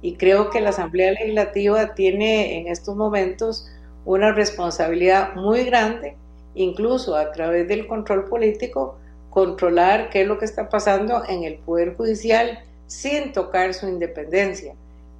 Y 0.00 0.14
creo 0.16 0.50
que 0.50 0.60
la 0.60 0.70
Asamblea 0.70 1.12
Legislativa 1.12 1.94
tiene 1.94 2.58
en 2.58 2.68
estos 2.68 2.96
momentos 2.96 3.68
una 4.04 4.32
responsabilidad 4.32 5.34
muy 5.34 5.64
grande, 5.64 6.16
incluso 6.54 7.16
a 7.16 7.32
través 7.32 7.66
del 7.68 7.86
control 7.86 8.24
político, 8.24 8.96
controlar 9.36 10.08
qué 10.08 10.22
es 10.22 10.26
lo 10.26 10.38
que 10.38 10.46
está 10.46 10.70
pasando 10.70 11.22
en 11.28 11.44
el 11.44 11.56
Poder 11.56 11.94
Judicial 11.94 12.58
sin 12.86 13.32
tocar 13.32 13.74
su 13.74 13.86
independencia. 13.86 14.72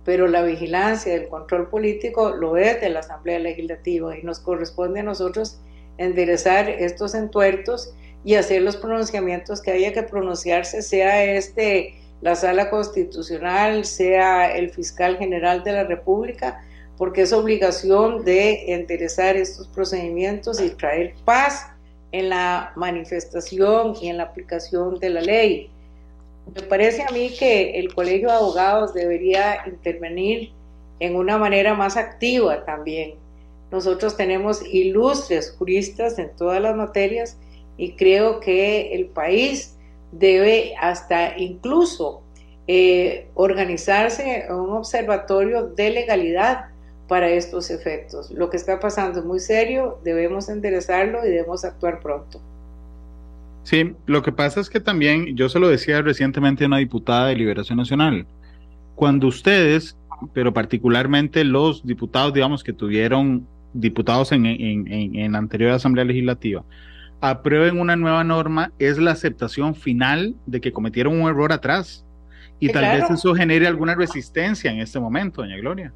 Pero 0.07 0.27
la 0.27 0.41
vigilancia 0.43 1.13
el 1.13 1.29
control 1.29 1.69
político 1.69 2.31
lo 2.31 2.57
es 2.57 2.81
de 2.81 2.89
la 2.89 3.01
Asamblea 3.01 3.39
Legislativa 3.41 4.17
y 4.17 4.23
nos 4.23 4.39
corresponde 4.39 5.01
a 5.01 5.03
nosotros 5.03 5.59
enderezar 5.99 6.67
estos 6.67 7.15
entuertos 7.15 7.93
y 8.25 8.37
hacer 8.37 8.63
los 8.63 8.79
pronunciamientos 8.79 9.61
que 9.61 9.73
haya 9.73 9.93
que 9.93 10.03
pronunciarse, 10.03 10.81
sea 10.81 11.23
este 11.23 11.97
la 12.23 12.37
sala 12.37 12.71
constitucional, 12.71 13.85
sea 13.85 14.51
el 14.57 14.71
fiscal 14.71 15.19
general 15.19 15.63
de 15.63 15.73
la 15.73 15.85
República, 15.85 16.65
porque 16.97 17.21
es 17.21 17.35
obligación 17.35 18.25
de 18.25 18.73
enderezar 18.73 19.37
estos 19.37 19.69
procedimientos 19.69 20.59
y 20.59 20.71
traer 20.71 21.13
paz 21.27 21.67
en 22.13 22.29
la 22.29 22.73
manifestación 22.77 23.95
y 24.01 24.09
en 24.09 24.19
la 24.19 24.25
aplicación 24.25 24.99
de 24.99 25.11
la 25.11 25.21
ley. 25.21 25.71
Me 26.55 26.63
parece 26.63 27.03
a 27.03 27.13
mí 27.13 27.35
que 27.37 27.79
el 27.79 27.93
Colegio 27.93 28.29
de 28.29 28.35
Abogados 28.35 28.95
debería 28.95 29.63
intervenir 29.67 30.53
en 31.01 31.17
una 31.17 31.39
manera 31.39 31.75
más 31.75 31.97
activa 31.97 32.65
también. 32.65 33.15
Nosotros 33.71 34.17
tenemos 34.17 34.65
ilustres 34.65 35.55
juristas 35.59 36.19
en 36.19 36.35
todas 36.37 36.63
las 36.63 36.77
materias 36.77 37.37
y 37.77 37.93
creo 37.93 38.41
que 38.41 38.95
el 38.95 39.07
país 39.07 39.77
debe 40.13 40.75
hasta 40.81 41.37
incluso 41.37 42.23
eh, 42.69 43.29
organizarse 43.35 44.47
un 44.51 44.71
observatorio 44.71 45.67
de 45.67 45.91
legalidad 45.91 46.67
para 47.09 47.29
estos 47.29 47.71
efectos. 47.71 48.31
Lo 48.31 48.51
que 48.51 48.57
está 48.57 48.81
pasando 48.81 49.21
es 49.21 49.25
muy 49.25 49.41
serio, 49.41 50.01
debemos 50.05 50.49
enderezarlo 50.49 51.25
y 51.25 51.31
debemos 51.31 51.65
actuar 51.65 52.01
pronto. 52.01 52.41
Sí, 53.63 53.95
lo 54.07 54.23
que 54.23 54.33
pasa 54.33 54.61
es 54.61 54.71
que 54.71 54.81
también, 54.81 55.37
yo 55.37 55.49
se 55.49 55.59
lo 55.59 55.69
decía 55.69 56.01
recientemente 56.03 56.65
a 56.65 56.67
una 56.69 56.79
diputada 56.79 57.29
de 57.29 57.37
Liberación 57.37 57.79
Nacional, 57.79 58.27
cuando 58.95 59.27
ustedes, 59.27 59.97
pero 60.33 60.53
particularmente 60.53 61.45
los 61.45 61.85
diputados, 61.85 62.33
digamos, 62.33 62.63
que 62.63 62.73
tuvieron 62.73 63.47
diputados 63.73 64.33
en, 64.33 64.47
en, 64.47 65.33
la 65.33 65.39
anterior 65.39 65.73
Asamblea 65.73 66.05
Legislativa, 66.05 66.65
aprueben 67.21 67.81
una 67.81 67.97
nueva 67.97 68.25
norma, 68.25 68.73
es 68.79 68.99
la 68.99 69.13
aceptación 69.13 69.75
final 69.75 70.35
de 70.47 70.61
que 70.61 70.73
cometieron 70.73 71.21
un 71.21 71.29
error 71.29 71.53
atrás. 71.53 72.05
Y 72.59 72.71
tal 72.71 72.85
vez 72.85 73.11
eso 73.11 73.35
genere 73.35 73.67
alguna 73.67 73.95
resistencia 73.95 74.71
en 74.71 74.81
este 74.81 74.99
momento, 74.99 75.43
doña 75.43 75.57
Gloria. 75.57 75.93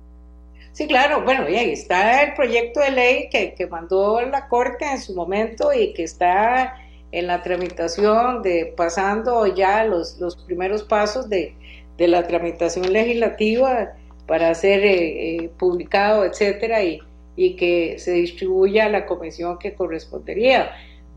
Sí, 0.72 0.86
claro, 0.86 1.22
bueno, 1.24 1.48
y 1.48 1.56
ahí 1.56 1.72
está 1.72 2.22
el 2.22 2.34
proyecto 2.34 2.80
de 2.80 2.90
ley 2.92 3.28
que, 3.30 3.54
que 3.54 3.66
mandó 3.66 4.20
la 4.22 4.48
Corte 4.48 4.84
en 4.84 5.00
su 5.00 5.14
momento 5.14 5.72
y 5.72 5.92
que 5.92 6.04
está 6.04 6.74
en 7.12 7.26
la 7.26 7.42
tramitación 7.42 8.40
de 8.42 8.72
pasando 8.76 9.46
ya 9.48 9.84
los, 9.84 10.18
los 10.20 10.36
primeros 10.36 10.84
pasos 10.84 11.28
de, 11.28 11.54
de 11.98 12.08
la 12.08 12.26
tramitación 12.26 12.92
legislativa 12.92 13.94
para 14.26 14.54
ser 14.54 14.84
eh, 14.84 15.36
eh, 15.36 15.50
publicado, 15.58 16.24
etcétera, 16.24 16.82
y, 16.84 17.00
y 17.34 17.56
que 17.56 17.98
se 17.98 18.12
distribuya 18.12 18.86
a 18.86 18.88
la 18.88 19.06
comisión 19.06 19.58
que 19.58 19.74
correspondería. 19.74 20.70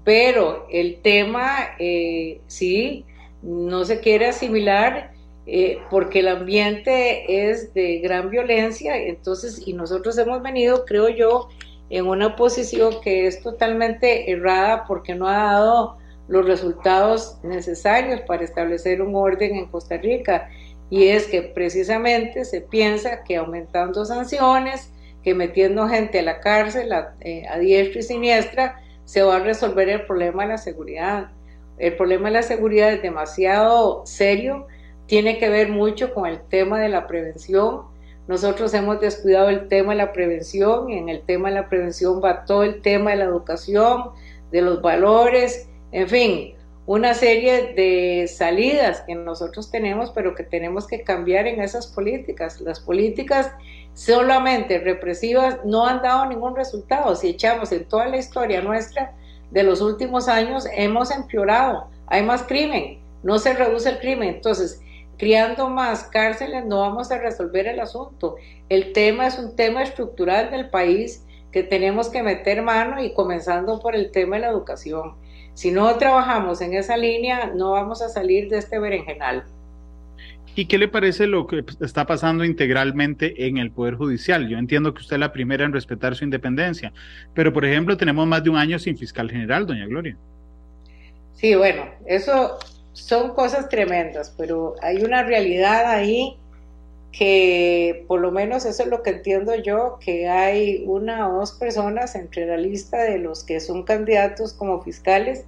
Pero 0.03 0.67
el 0.71 0.99
tema 1.01 1.75
eh, 1.79 2.41
sí 2.47 3.05
no 3.43 3.85
se 3.85 3.99
quiere 3.99 4.25
asimilar 4.27 5.12
eh, 5.45 5.79
porque 5.89 6.19
el 6.19 6.29
ambiente 6.29 7.49
es 7.49 7.73
de 7.73 7.99
gran 7.99 8.29
violencia, 8.29 8.97
entonces, 8.97 9.67
y 9.67 9.73
nosotros 9.73 10.17
hemos 10.17 10.41
venido, 10.41 10.85
creo 10.85 11.09
yo, 11.09 11.49
en 11.89 12.07
una 12.07 12.35
posición 12.35 13.01
que 13.01 13.27
es 13.27 13.41
totalmente 13.41 14.31
errada 14.31 14.85
porque 14.87 15.15
no 15.15 15.27
ha 15.27 15.53
dado 15.53 15.97
los 16.27 16.45
resultados 16.45 17.37
necesarios 17.43 18.21
para 18.21 18.43
establecer 18.43 19.01
un 19.01 19.15
orden 19.15 19.55
en 19.55 19.67
Costa 19.67 19.97
Rica. 19.97 20.49
Y 20.89 21.07
es 21.07 21.27
que 21.27 21.41
precisamente 21.41 22.45
se 22.45 22.61
piensa 22.61 23.23
que 23.23 23.35
aumentando 23.35 24.05
sanciones, 24.05 24.91
que 25.23 25.33
metiendo 25.33 25.87
gente 25.87 26.19
a 26.19 26.23
la 26.23 26.39
cárcel 26.39 26.91
a, 26.93 27.15
eh, 27.21 27.45
a 27.49 27.57
diestra 27.59 27.99
y 27.99 28.03
siniestra, 28.03 28.81
se 29.05 29.21
va 29.21 29.37
a 29.37 29.39
resolver 29.39 29.89
el 29.89 30.05
problema 30.05 30.43
de 30.43 30.49
la 30.49 30.57
seguridad. 30.57 31.31
El 31.77 31.95
problema 31.95 32.29
de 32.29 32.35
la 32.35 32.43
seguridad 32.43 32.93
es 32.93 33.01
demasiado 33.01 34.05
serio, 34.05 34.67
tiene 35.07 35.37
que 35.37 35.49
ver 35.49 35.69
mucho 35.69 36.13
con 36.13 36.25
el 36.25 36.41
tema 36.41 36.79
de 36.79 36.89
la 36.89 37.07
prevención. 37.07 37.81
Nosotros 38.27 38.73
hemos 38.73 39.01
descuidado 39.01 39.49
el 39.49 39.67
tema 39.67 39.91
de 39.91 39.97
la 39.97 40.13
prevención 40.13 40.89
y 40.89 40.97
en 40.97 41.09
el 41.09 41.21
tema 41.21 41.49
de 41.49 41.55
la 41.55 41.69
prevención 41.69 42.21
va 42.23 42.45
todo 42.45 42.63
el 42.63 42.81
tema 42.81 43.11
de 43.11 43.17
la 43.17 43.25
educación, 43.25 44.11
de 44.51 44.61
los 44.61 44.81
valores, 44.81 45.67
en 45.91 46.07
fin, 46.07 46.53
una 46.85 47.13
serie 47.13 47.73
de 47.73 48.27
salidas 48.27 49.01
que 49.01 49.15
nosotros 49.15 49.71
tenemos, 49.71 50.11
pero 50.11 50.35
que 50.35 50.43
tenemos 50.43 50.85
que 50.85 51.01
cambiar 51.03 51.47
en 51.47 51.61
esas 51.61 51.87
políticas. 51.87 52.59
Las 52.59 52.79
políticas 52.79 53.51
solamente 53.93 54.79
represivas 54.79 55.59
no 55.63 55.85
han 55.85 56.01
dado 56.01 56.25
ningún 56.25 56.55
resultado. 56.55 57.15
Si 57.15 57.29
echamos 57.29 57.71
en 57.71 57.85
toda 57.85 58.07
la 58.07 58.17
historia 58.17 58.61
nuestra 58.61 59.13
de 59.51 59.63
los 59.63 59.81
últimos 59.81 60.27
años, 60.27 60.67
hemos 60.73 61.11
empeorado. 61.11 61.87
Hay 62.07 62.23
más 62.23 62.43
crimen, 62.43 62.99
no 63.21 63.39
se 63.39 63.53
reduce 63.53 63.89
el 63.89 63.99
crimen. 63.99 64.35
Entonces, 64.35 64.81
criando 65.17 65.69
más 65.69 66.03
cárceles 66.05 66.65
no 66.65 66.81
vamos 66.81 67.11
a 67.11 67.19
resolver 67.19 67.67
el 67.67 67.79
asunto. 67.79 68.35
El 68.69 68.93
tema 68.93 69.27
es 69.27 69.37
un 69.37 69.55
tema 69.55 69.83
estructural 69.83 70.51
del 70.51 70.69
país 70.69 71.25
que 71.51 71.63
tenemos 71.63 72.09
que 72.09 72.23
meter 72.23 72.61
mano 72.63 73.03
y 73.03 73.13
comenzando 73.13 73.79
por 73.79 73.95
el 73.95 74.11
tema 74.11 74.37
de 74.37 74.41
la 74.41 74.49
educación. 74.49 75.13
Si 75.53 75.71
no 75.71 75.95
trabajamos 75.97 76.61
en 76.61 76.73
esa 76.73 76.97
línea, 76.97 77.51
no 77.55 77.71
vamos 77.71 78.01
a 78.01 78.09
salir 78.09 78.49
de 78.49 78.57
este 78.57 78.79
berenjenal. 78.79 79.43
¿Y 80.55 80.65
qué 80.65 80.77
le 80.77 80.87
parece 80.87 81.25
lo 81.25 81.47
que 81.47 81.63
está 81.81 82.05
pasando 82.05 82.43
integralmente 82.43 83.47
en 83.47 83.57
el 83.57 83.71
Poder 83.71 83.95
Judicial? 83.95 84.47
Yo 84.47 84.57
entiendo 84.57 84.93
que 84.93 85.01
usted 85.01 85.15
es 85.15 85.19
la 85.19 85.31
primera 85.31 85.65
en 85.65 85.73
respetar 85.73 86.15
su 86.15 86.23
independencia, 86.23 86.93
pero 87.33 87.51
por 87.51 87.65
ejemplo 87.65 87.97
tenemos 87.97 88.27
más 88.27 88.43
de 88.43 88.51
un 88.51 88.57
año 88.57 88.77
sin 88.77 88.97
fiscal 88.97 89.31
general, 89.31 89.65
doña 89.65 89.87
Gloria. 89.87 90.15
Sí, 91.33 91.55
bueno, 91.55 91.85
eso 92.05 92.59
son 92.93 93.33
cosas 93.33 93.69
tremendas, 93.69 94.33
pero 94.37 94.75
hay 94.81 95.03
una 95.03 95.23
realidad 95.23 95.85
ahí 95.85 96.37
que 97.11 98.05
por 98.07 98.19
lo 98.19 98.31
menos 98.31 98.65
eso 98.65 98.83
es 98.83 98.89
lo 98.89 99.03
que 99.03 99.11
entiendo 99.11 99.55
yo, 99.55 99.99
que 99.99 100.27
hay 100.27 100.83
una 100.87 101.29
o 101.29 101.39
dos 101.39 101.51
personas 101.51 102.15
entre 102.15 102.47
la 102.47 102.57
lista 102.57 103.03
de 103.03 103.19
los 103.19 103.43
que 103.43 103.59
son 103.59 103.83
candidatos 103.83 104.53
como 104.53 104.81
fiscales 104.81 105.45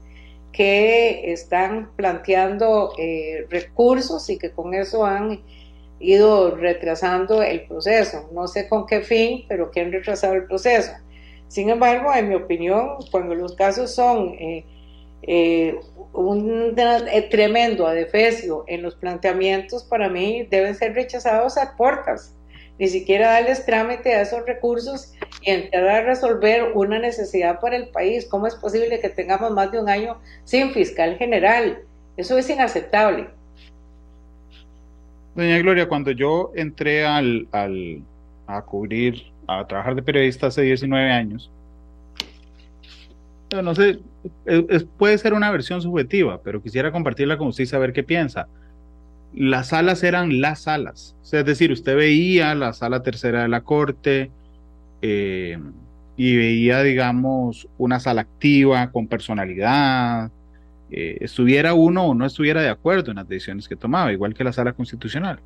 que 0.51 1.33
están 1.33 1.89
planteando 1.95 2.93
eh, 2.97 3.45
recursos 3.49 4.29
y 4.29 4.37
que 4.37 4.51
con 4.51 4.73
eso 4.73 5.05
han 5.05 5.41
ido 5.99 6.51
retrasando 6.51 7.41
el 7.41 7.65
proceso. 7.65 8.29
No 8.31 8.47
sé 8.47 8.69
con 8.69 8.85
qué 8.85 9.01
fin, 9.01 9.45
pero 9.49 9.71
que 9.71 9.81
han 9.81 9.91
retrasado 9.91 10.35
el 10.35 10.45
proceso. 10.45 10.91
Sin 11.47 11.69
embargo, 11.69 12.13
en 12.13 12.29
mi 12.29 12.35
opinión, 12.35 12.97
cuando 13.11 13.35
los 13.35 13.55
casos 13.55 13.93
son 13.93 14.35
eh, 14.39 14.65
eh, 15.27 15.79
un 16.13 16.75
eh, 16.77 17.27
tremendo 17.29 17.87
adefesio 17.87 18.63
en 18.67 18.81
los 18.81 18.95
planteamientos, 18.95 19.83
para 19.83 20.09
mí 20.09 20.47
deben 20.49 20.75
ser 20.75 20.93
rechazados 20.93 21.57
a 21.57 21.75
puertas. 21.75 22.33
Ni 22.77 22.87
siquiera 22.87 23.31
darles 23.31 23.65
trámite 23.65 24.13
a 24.13 24.21
esos 24.21 24.45
recursos 24.45 25.13
y 25.41 25.51
entrar 25.51 25.87
a 25.87 26.01
resolver 26.01 26.71
una 26.73 26.99
necesidad 26.99 27.59
para 27.59 27.77
el 27.77 27.87
país. 27.87 28.27
¿Cómo 28.29 28.47
es 28.47 28.55
posible 28.55 28.99
que 28.99 29.09
tengamos 29.09 29.51
más 29.51 29.71
de 29.71 29.79
un 29.79 29.89
año 29.89 30.17
sin 30.43 30.71
fiscal 30.71 31.17
general? 31.17 31.79
Eso 32.17 32.37
es 32.37 32.49
inaceptable. 32.49 33.27
Doña 35.35 35.57
Gloria, 35.59 35.87
cuando 35.87 36.11
yo 36.11 36.51
entré 36.55 37.05
al, 37.05 37.47
al, 37.51 38.01
a 38.47 38.61
cubrir, 38.61 39.23
a 39.47 39.65
trabajar 39.65 39.95
de 39.95 40.01
periodista 40.01 40.47
hace 40.47 40.61
19 40.61 41.11
años, 41.11 41.51
no 43.51 43.75
sé, 43.75 43.99
puede 44.97 45.17
ser 45.17 45.33
una 45.33 45.51
versión 45.51 45.81
subjetiva, 45.81 46.41
pero 46.43 46.61
quisiera 46.61 46.91
compartirla 46.91 47.37
con 47.37 47.47
usted 47.47 47.63
y 47.63 47.67
saber 47.67 47.93
qué 47.93 48.03
piensa. 48.03 48.47
Las 49.33 49.67
salas 49.67 50.03
eran 50.03 50.39
las 50.41 50.63
salas, 50.63 51.15
es 51.23 51.45
decir, 51.45 51.71
usted 51.71 51.95
veía 51.95 52.55
la 52.55 52.71
sala 52.73 53.03
tercera 53.03 53.41
de 53.41 53.49
la 53.49 53.61
corte 53.61 54.31
eh, 55.01 55.59
y 56.15 56.37
veía, 56.37 56.81
digamos, 56.83 57.67
una 57.77 57.99
sala 57.99 58.21
activa 58.21 58.91
con 58.91 59.07
personalidad, 59.07 60.31
eh, 60.91 61.17
estuviera 61.21 61.73
uno 61.73 62.05
o 62.05 62.13
no 62.13 62.25
estuviera 62.25 62.61
de 62.61 62.69
acuerdo 62.69 63.11
en 63.11 63.17
las 63.17 63.27
decisiones 63.27 63.67
que 63.67 63.75
tomaba, 63.75 64.13
igual 64.13 64.33
que 64.33 64.43
la 64.43 64.53
sala 64.53 64.73
constitucional. 64.73 65.39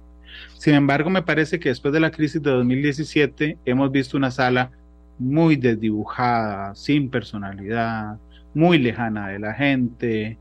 Sin 0.57 0.75
embargo, 0.75 1.09
me 1.09 1.23
parece 1.23 1.59
que 1.59 1.69
después 1.69 1.93
de 1.93 1.99
la 1.99 2.11
crisis 2.11 2.41
de 2.41 2.51
2017 2.51 3.57
hemos 3.65 3.91
visto 3.91 4.17
una 4.17 4.31
sala 4.31 4.71
muy 5.17 5.55
desdibujada, 5.55 6.75
sin 6.75 7.09
personalidad, 7.09 8.17
muy 8.53 8.77
lejana 8.77 9.29
de 9.29 9.39
la 9.39 9.53
gente. 9.53 10.37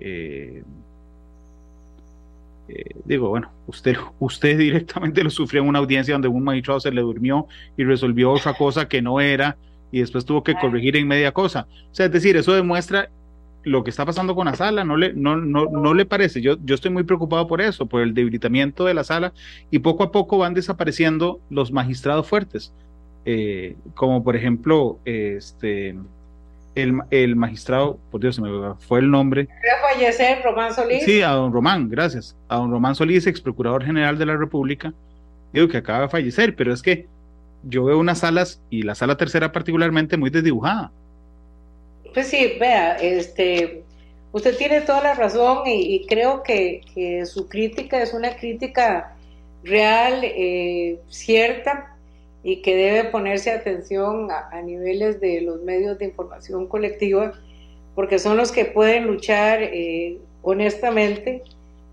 Eh, 0.00 0.62
eh, 2.68 2.84
digo, 3.04 3.28
bueno, 3.28 3.50
usted, 3.66 3.96
usted 4.18 4.58
directamente 4.58 5.22
lo 5.22 5.30
sufrió 5.30 5.62
en 5.62 5.68
una 5.68 5.78
audiencia 5.78 6.14
donde 6.14 6.28
un 6.28 6.44
magistrado 6.44 6.80
se 6.80 6.90
le 6.90 7.00
durmió 7.00 7.46
y 7.76 7.84
resolvió 7.84 8.32
otra 8.32 8.54
cosa 8.58 8.88
que 8.88 9.02
no 9.02 9.20
era 9.20 9.56
y 9.90 10.00
después 10.00 10.24
tuvo 10.24 10.42
que 10.42 10.54
corregir 10.54 10.96
en 10.96 11.06
media 11.06 11.32
cosa. 11.32 11.66
O 11.90 11.94
sea, 11.94 12.06
es 12.06 12.12
decir, 12.12 12.36
eso 12.36 12.54
demuestra 12.54 13.10
lo 13.64 13.84
que 13.84 13.90
está 13.90 14.04
pasando 14.04 14.34
con 14.34 14.46
la 14.46 14.56
sala, 14.56 14.84
no 14.84 14.96
le, 14.96 15.12
no, 15.12 15.36
no, 15.36 15.66
no 15.66 15.94
le 15.94 16.06
parece. 16.06 16.40
Yo, 16.40 16.56
yo 16.64 16.74
estoy 16.74 16.90
muy 16.90 17.04
preocupado 17.04 17.46
por 17.46 17.60
eso, 17.60 17.86
por 17.86 18.02
el 18.02 18.14
debilitamiento 18.14 18.84
de 18.84 18.94
la 18.94 19.04
sala 19.04 19.32
y 19.70 19.78
poco 19.80 20.02
a 20.02 20.10
poco 20.10 20.38
van 20.38 20.54
desapareciendo 20.54 21.40
los 21.50 21.72
magistrados 21.72 22.26
fuertes. 22.26 22.72
Eh, 23.24 23.76
como 23.94 24.24
por 24.24 24.34
ejemplo, 24.34 24.98
este, 25.04 25.96
el, 26.74 27.00
el, 27.10 27.36
magistrado, 27.36 27.98
por 28.10 28.20
Dios, 28.20 28.36
se 28.36 28.42
me 28.42 28.74
fue 28.78 29.00
el 29.00 29.10
nombre. 29.10 29.48
fallecer 29.82 30.42
Román 30.42 30.74
Solís? 30.74 31.04
Sí, 31.04 31.22
a 31.22 31.30
don 31.30 31.52
Román, 31.52 31.88
gracias. 31.88 32.36
A 32.48 32.56
don 32.56 32.70
Román 32.70 32.94
Solís, 32.94 33.26
ex 33.26 33.40
procurador 33.40 33.84
general 33.84 34.18
de 34.18 34.26
la 34.26 34.36
República, 34.36 34.92
digo 35.52 35.68
que 35.68 35.76
acaba 35.78 36.02
de 36.02 36.08
fallecer, 36.08 36.56
pero 36.56 36.72
es 36.72 36.82
que 36.82 37.06
yo 37.64 37.84
veo 37.84 37.98
unas 37.98 38.18
salas, 38.18 38.60
y 38.70 38.82
la 38.82 38.94
sala 38.94 39.16
tercera 39.16 39.52
particularmente, 39.52 40.16
muy 40.16 40.30
desdibujada. 40.30 40.90
Pues 42.12 42.28
sí, 42.28 42.54
vea, 42.58 42.96
este, 42.96 43.84
usted 44.32 44.56
tiene 44.56 44.80
toda 44.80 45.02
la 45.02 45.14
razón 45.14 45.62
y, 45.66 46.04
creo 46.06 46.42
que, 46.42 46.82
que, 46.94 47.24
su 47.26 47.48
crítica 47.48 48.02
es 48.02 48.12
una 48.12 48.36
crítica 48.36 49.16
real, 49.62 50.20
eh, 50.22 50.98
cierta, 51.08 51.91
y 52.44 52.62
que 52.62 52.76
debe 52.76 53.04
ponerse 53.10 53.50
atención 53.50 54.28
a, 54.30 54.60
niveles 54.62 55.20
de 55.20 55.40
los 55.42 55.62
medios 55.62 55.98
de 55.98 56.06
información 56.06 56.66
colectiva, 56.66 57.32
porque 57.94 58.18
son 58.18 58.36
los 58.36 58.50
que 58.50 58.64
pueden 58.64 59.06
luchar 59.06 59.62
eh, 59.62 60.18
honestamente 60.42 61.42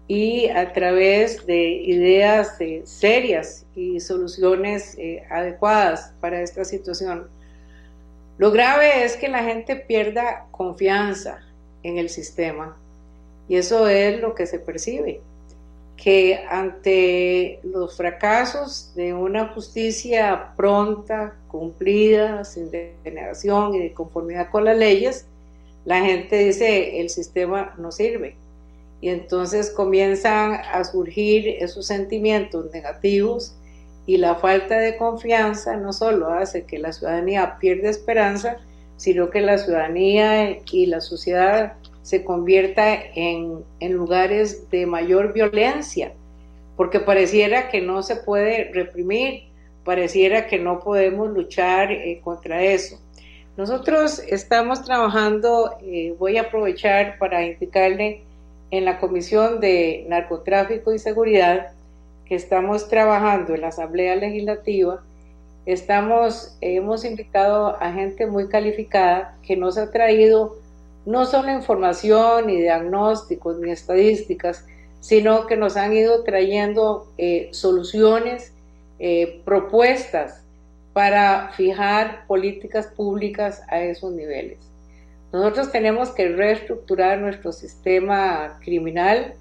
y 0.07 0.47
a 0.47 0.73
través 0.73 1.45
de 1.45 1.69
ideas 1.69 2.59
eh, 2.59 2.81
serias 2.85 3.65
y 3.75 3.99
soluciones 3.99 4.97
eh, 4.97 5.23
adecuadas 5.29 6.13
para 6.19 6.41
esta 6.41 6.65
situación. 6.65 7.27
Lo 8.39 8.51
grave 8.51 9.03
es 9.03 9.17
que 9.17 9.27
la 9.27 9.43
gente 9.43 9.75
pierda 9.75 10.47
confianza 10.49 11.39
en 11.83 11.97
el 11.99 12.09
sistema 12.09 12.75
y 13.47 13.57
eso 13.57 13.88
es 13.88 14.19
lo 14.19 14.33
que 14.33 14.47
se 14.47 14.57
percibe 14.57 15.21
que 16.01 16.45
ante 16.49 17.59
los 17.63 17.97
fracasos 17.97 18.93
de 18.95 19.13
una 19.13 19.49
justicia 19.49 20.53
pronta, 20.55 21.35
cumplida, 21.49 22.45
sin 22.45 22.71
denegación 22.71 23.75
y 23.75 23.79
de 23.79 23.93
conformidad 23.93 24.49
con 24.49 24.63
las 24.63 24.77
leyes, 24.77 25.25
la 25.83 25.99
gente 25.99 26.38
dice 26.38 27.01
el 27.01 27.09
sistema 27.09 27.75
no 27.77 27.91
sirve. 27.91 28.38
Y 29.01 29.09
entonces 29.09 29.71
comienzan 29.71 30.53
a 30.53 30.83
surgir 30.85 31.47
esos 31.59 31.88
sentimientos 31.88 32.71
negativos 32.71 33.55
y 34.05 34.17
la 34.17 34.35
falta 34.35 34.77
de 34.79 34.97
confianza 34.97 35.75
no 35.75 35.91
solo 35.91 36.29
hace 36.29 36.63
que 36.63 36.79
la 36.79 36.93
ciudadanía 36.93 37.57
pierda 37.59 37.89
esperanza, 37.89 38.57
sino 38.95 39.29
que 39.29 39.41
la 39.41 39.57
ciudadanía 39.57 40.59
y 40.71 40.85
la 40.85 41.01
sociedad 41.01 41.73
se 42.01 42.23
convierta 42.23 42.95
en, 43.15 43.63
lugares 43.81 44.69
de 44.69 44.85
mayor 44.85 45.33
violencia, 45.33 46.13
porque 46.75 46.99
pareciera 46.99 47.69
que 47.69 47.81
no 47.81 48.03
se 48.03 48.15
puede 48.15 48.71
reprimir, 48.73 49.43
pareciera 49.83 50.47
que 50.47 50.59
no 50.59 50.79
podemos 50.79 51.29
luchar 51.29 51.91
eh, 51.91 52.19
contra 52.23 52.63
eso. 52.63 52.99
Nosotros 53.57 54.19
estamos 54.27 54.83
trabajando, 54.85 55.75
eh, 55.81 56.15
voy 56.17 56.38
a 56.38 56.43
aprovechar 56.43 57.17
para 57.17 57.45
indicarle 57.45 58.23
en 58.71 58.85
la 58.85 58.99
Comisión 58.99 59.59
de 59.59 60.05
Narcotráfico 60.07 60.93
y 60.93 60.99
Seguridad 60.99 61.71
que 62.25 62.35
estamos 62.35 62.88
trabajando 62.88 63.55
en 63.55 63.62
la 63.62 63.69
Asamblea 63.69 64.15
Legislativa. 64.15 65.01
Estamos, 65.65 66.55
hemos 66.62 67.03
invitado 67.03 67.75
a 67.81 67.91
gente 67.91 68.27
muy 68.27 68.47
calificada 68.47 69.38
que 69.41 69.57
nos 69.57 69.77
ha 69.77 69.91
traído 69.91 70.57
no 71.05 71.25
solo 71.25 71.51
información, 71.51 72.47
ni 72.47 72.62
diagnósticos, 72.62 73.57
ni 73.59 73.71
estadísticas, 73.71 74.65
sino 74.99 75.47
que 75.47 75.57
nos 75.57 75.77
han 75.77 75.93
ido 75.93 76.23
trayendo 76.23 77.07
eh, 77.17 77.49
soluciones, 77.51 78.53
eh, 78.99 79.41
propuestas 79.45 80.43
para 80.93 81.51
fijar 81.55 82.25
políticas 82.27 82.88
públicas 82.88 83.62
a 83.69 83.79
esos 83.79 84.12
niveles. 84.12 84.57
Nosotros 85.31 85.71
tenemos 85.71 86.09
que 86.09 86.29
reestructurar 86.29 87.19
nuestro 87.19 87.51
sistema 87.51 88.59
criminal 88.62 89.35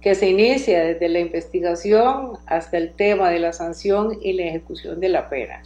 que 0.00 0.14
se 0.14 0.28
inicia 0.28 0.82
desde 0.84 1.08
la 1.08 1.20
investigación 1.20 2.38
hasta 2.46 2.78
el 2.78 2.92
tema 2.92 3.30
de 3.30 3.38
la 3.38 3.52
sanción 3.52 4.18
y 4.22 4.32
la 4.32 4.44
ejecución 4.44 5.00
de 5.00 5.08
la 5.08 5.28
pena. 5.28 5.62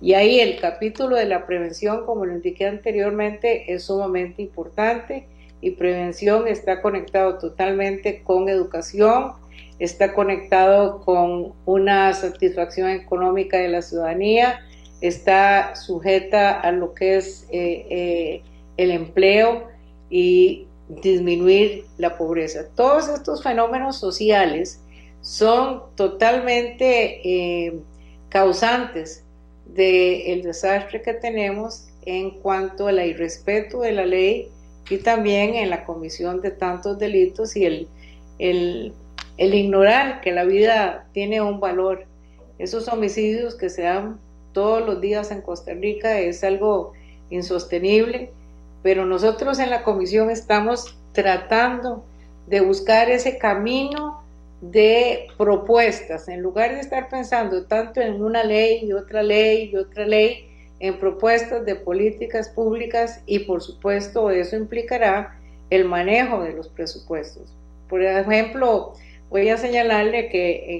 Y 0.00 0.14
ahí 0.14 0.40
el 0.40 0.60
capítulo 0.60 1.16
de 1.16 1.26
la 1.26 1.46
prevención, 1.46 2.06
como 2.06 2.24
lo 2.24 2.34
indiqué 2.34 2.66
anteriormente, 2.66 3.72
es 3.72 3.84
sumamente 3.84 4.42
importante 4.42 5.26
y 5.60 5.72
prevención 5.72 6.46
está 6.46 6.80
conectado 6.80 7.38
totalmente 7.38 8.22
con 8.22 8.48
educación, 8.48 9.32
está 9.80 10.14
conectado 10.14 11.00
con 11.00 11.52
una 11.66 12.12
satisfacción 12.12 12.90
económica 12.90 13.58
de 13.58 13.68
la 13.68 13.82
ciudadanía, 13.82 14.60
está 15.00 15.74
sujeta 15.74 16.60
a 16.60 16.70
lo 16.70 16.94
que 16.94 17.16
es 17.16 17.48
eh, 17.50 17.86
eh, 17.90 18.42
el 18.76 18.92
empleo 18.92 19.66
y 20.10 20.68
disminuir 20.88 21.84
la 21.98 22.16
pobreza. 22.16 22.68
Todos 22.76 23.08
estos 23.08 23.42
fenómenos 23.42 23.98
sociales 23.98 24.80
son 25.20 25.82
totalmente 25.96 27.20
eh, 27.24 27.80
causantes 28.28 29.24
del 29.68 30.42
desastre 30.42 31.02
que 31.02 31.14
tenemos 31.14 31.88
en 32.04 32.30
cuanto 32.30 32.88
al 32.88 33.04
irrespeto 33.04 33.80
de 33.80 33.92
la 33.92 34.06
ley 34.06 34.48
y 34.88 34.98
también 34.98 35.54
en 35.54 35.70
la 35.70 35.84
comisión 35.84 36.40
de 36.40 36.50
tantos 36.50 36.98
delitos 36.98 37.54
y 37.56 37.66
el, 37.66 37.88
el, 38.38 38.92
el 39.36 39.54
ignorar 39.54 40.20
que 40.20 40.32
la 40.32 40.44
vida 40.44 41.06
tiene 41.12 41.42
un 41.42 41.60
valor. 41.60 42.06
Esos 42.58 42.88
homicidios 42.88 43.54
que 43.54 43.68
se 43.68 43.82
dan 43.82 44.18
todos 44.52 44.84
los 44.84 45.00
días 45.00 45.30
en 45.30 45.42
Costa 45.42 45.74
Rica 45.74 46.18
es 46.18 46.42
algo 46.42 46.92
insostenible, 47.30 48.30
pero 48.82 49.04
nosotros 49.04 49.58
en 49.58 49.70
la 49.70 49.84
comisión 49.84 50.30
estamos 50.30 50.96
tratando 51.12 52.04
de 52.46 52.60
buscar 52.60 53.10
ese 53.10 53.38
camino 53.38 54.22
de 54.60 55.28
propuestas, 55.36 56.28
en 56.28 56.42
lugar 56.42 56.74
de 56.74 56.80
estar 56.80 57.08
pensando 57.08 57.66
tanto 57.66 58.00
en 58.00 58.22
una 58.22 58.42
ley 58.44 58.84
y 58.84 58.92
otra 58.92 59.22
ley 59.22 59.70
y 59.72 59.76
otra 59.76 60.06
ley, 60.06 60.46
en 60.80 60.98
propuestas 60.98 61.64
de 61.64 61.74
políticas 61.74 62.48
públicas 62.50 63.22
y 63.26 63.40
por 63.40 63.62
supuesto 63.62 64.30
eso 64.30 64.56
implicará 64.56 65.40
el 65.70 65.84
manejo 65.84 66.42
de 66.42 66.52
los 66.52 66.68
presupuestos. 66.68 67.52
Por 67.88 68.02
ejemplo, 68.02 68.94
Voy 69.30 69.50
a 69.50 69.58
señalarle 69.58 70.30
que 70.30 70.78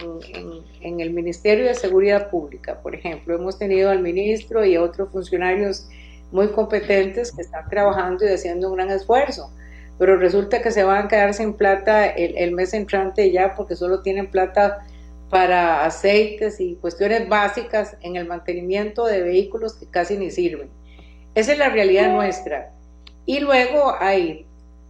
en, 0.80 1.00
el 1.00 1.12
Ministerio 1.12 1.66
de 1.66 1.74
Seguridad 1.74 2.30
Pública, 2.30 2.80
por 2.82 2.94
ejemplo, 2.94 3.34
hemos 3.34 3.58
tenido 3.58 3.90
al 3.90 4.00
ministro 4.00 4.64
y 4.64 4.74
a 4.74 4.82
otros 4.82 5.10
funcionarios 5.10 5.86
muy 6.32 6.48
competentes 6.48 7.30
que 7.30 7.42
están 7.42 7.68
trabajando 7.68 8.24
y 8.24 8.28
haciendo 8.28 8.70
un 8.70 8.76
gran 8.76 8.90
esfuerzo, 8.90 9.52
pero 9.98 10.16
resulta 10.16 10.62
que 10.62 10.70
se 10.70 10.84
van 10.84 11.06
a 11.06 11.08
quedar 11.08 11.34
sin 11.34 11.54
plata 11.54 12.06
el, 12.06 12.36
el 12.36 12.52
mes 12.52 12.72
entrante 12.74 13.30
ya 13.30 13.54
porque 13.54 13.76
solo 13.76 14.02
tienen 14.02 14.30
plata 14.30 14.86
para 15.30 15.84
aceites 15.84 16.60
y 16.60 16.76
cuestiones 16.76 17.28
básicas 17.28 17.96
en 18.00 18.16
el 18.16 18.26
mantenimiento 18.26 19.04
de 19.04 19.22
vehículos 19.22 19.74
que 19.74 19.86
casi 19.86 20.16
ni 20.16 20.30
sirven. 20.30 20.70
Esa 21.34 21.52
es 21.52 21.58
la 21.58 21.68
realidad 21.68 22.12
nuestra. 22.12 22.72
Y 23.26 23.40
luego 23.40 23.94
hay 24.00 24.46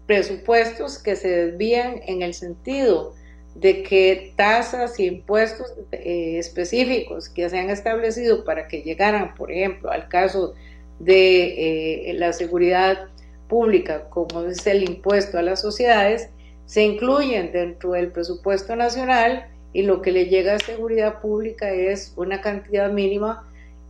presupuestos 0.07 0.99
que 0.99 1.17
se 1.17 1.29
desvían 1.29 2.01
en 2.07 2.23
el 2.23 2.35
sentido 2.35 3.15
de 3.55 3.83
que 3.83 4.33
tasas 4.37 4.99
y 5.01 5.07
impuestos 5.07 5.75
eh, 5.91 6.39
específicos 6.39 7.29
que 7.29 7.49
se 7.51 7.59
han 7.59 7.71
establecido 7.71 8.45
para 8.45 8.69
que 8.69 8.83
llegaran, 8.83 9.35
por 9.35 9.51
ejemplo, 9.51 9.91
al 9.91 10.09
caso 10.09 10.55
de 11.01 12.11
eh, 12.11 12.15
la 12.15 12.33
seguridad 12.33 13.09
pública, 13.49 14.05
como 14.11 14.43
es 14.43 14.67
el 14.67 14.89
impuesto 14.89 15.39
a 15.39 15.43
las 15.43 15.61
sociedades, 15.61 16.31
se 16.67 16.83
incluyen 16.83 17.51
dentro 17.53 17.93
del 17.93 18.13
presupuesto 18.13 18.77
nacional 18.77 19.47
y 19.73 19.83
lo 19.83 20.03
que 20.03 20.13
le 20.13 20.27
llega 20.27 20.55
a 20.55 20.59
seguridad 20.59 21.21
pública 21.21 21.71
es 21.71 22.13
una 22.17 22.41
cantidad 22.41 22.91
mínima 22.91 23.45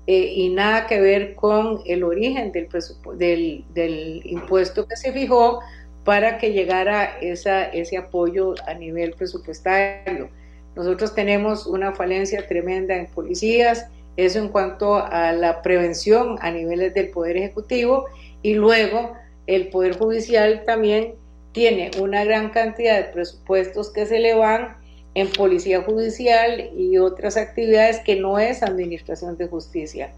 eh, 0.07 0.33
y 0.35 0.49
nada 0.51 0.87
que 0.87 1.01
ver 1.01 1.35
con 1.35 1.81
el 1.87 2.03
origen 2.05 2.53
del, 2.53 2.69
del, 3.17 3.65
del 3.75 4.23
impuesto 4.25 4.87
que 4.87 4.97
se 4.97 5.13
fijó 5.13 5.61
para 6.05 6.39
que 6.39 6.53
llegara 6.53 7.19
esa, 7.21 7.65
ese 7.65 7.99
apoyo 7.99 8.55
a 8.67 8.75
nivel 8.75 9.13
presupuestario. 9.13 10.31
Nosotros 10.75 11.15
tenemos 11.15 11.67
una 11.67 11.93
falencia 11.93 12.47
tremenda 12.47 12.97
en 12.97 13.07
policías, 13.09 13.89
eso 14.17 14.39
en 14.39 14.49
cuanto 14.49 14.97
a 14.97 15.33
la 15.33 15.61
prevención 15.61 16.39
a 16.41 16.51
niveles 16.51 16.95
del 16.95 17.11
Poder 17.11 17.37
Ejecutivo 17.37 18.07
y 18.43 18.55
luego 18.55 19.13
el 19.49 19.69
Poder 19.71 19.99
Judicial 19.99 20.63
también 20.65 21.15
tiene 21.51 21.91
una 22.01 22.23
gran 22.25 22.51
cantidad 22.51 22.99
de 22.99 23.13
presupuestos 23.13 23.91
que 23.91 24.07
se 24.07 24.21
le 24.21 24.35
van 24.35 24.77
en 25.15 25.29
policía 25.33 25.83
judicial 25.83 26.71
y 26.77 26.99
otras 26.99 27.37
actividades 27.37 27.99
que 27.99 28.15
no 28.15 28.39
es 28.39 28.63
administración 28.63 29.37
de 29.37 29.49
justicia. 29.49 30.13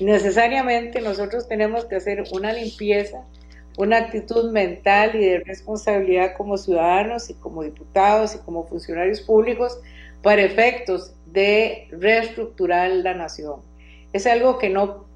Necesariamente 0.00 1.02
nosotros 1.02 1.46
tenemos 1.46 1.84
que 1.84 1.96
hacer 1.96 2.24
una 2.32 2.54
limpieza 2.54 3.26
una 3.80 3.98
actitud 3.98 4.50
mental 4.52 5.14
y 5.14 5.24
de 5.24 5.40
responsabilidad 5.40 6.34
como 6.36 6.58
ciudadanos 6.58 7.30
y 7.30 7.34
como 7.34 7.62
diputados 7.62 8.34
y 8.34 8.38
como 8.38 8.66
funcionarios 8.66 9.20
públicos 9.22 9.80
para 10.22 10.42
efectos 10.42 11.14
de 11.26 11.88
reestructurar 11.90 12.90
la 12.90 13.14
nación. 13.14 13.60
Es 14.12 14.26
algo 14.26 14.58
que 14.58 14.68
no 14.68 15.06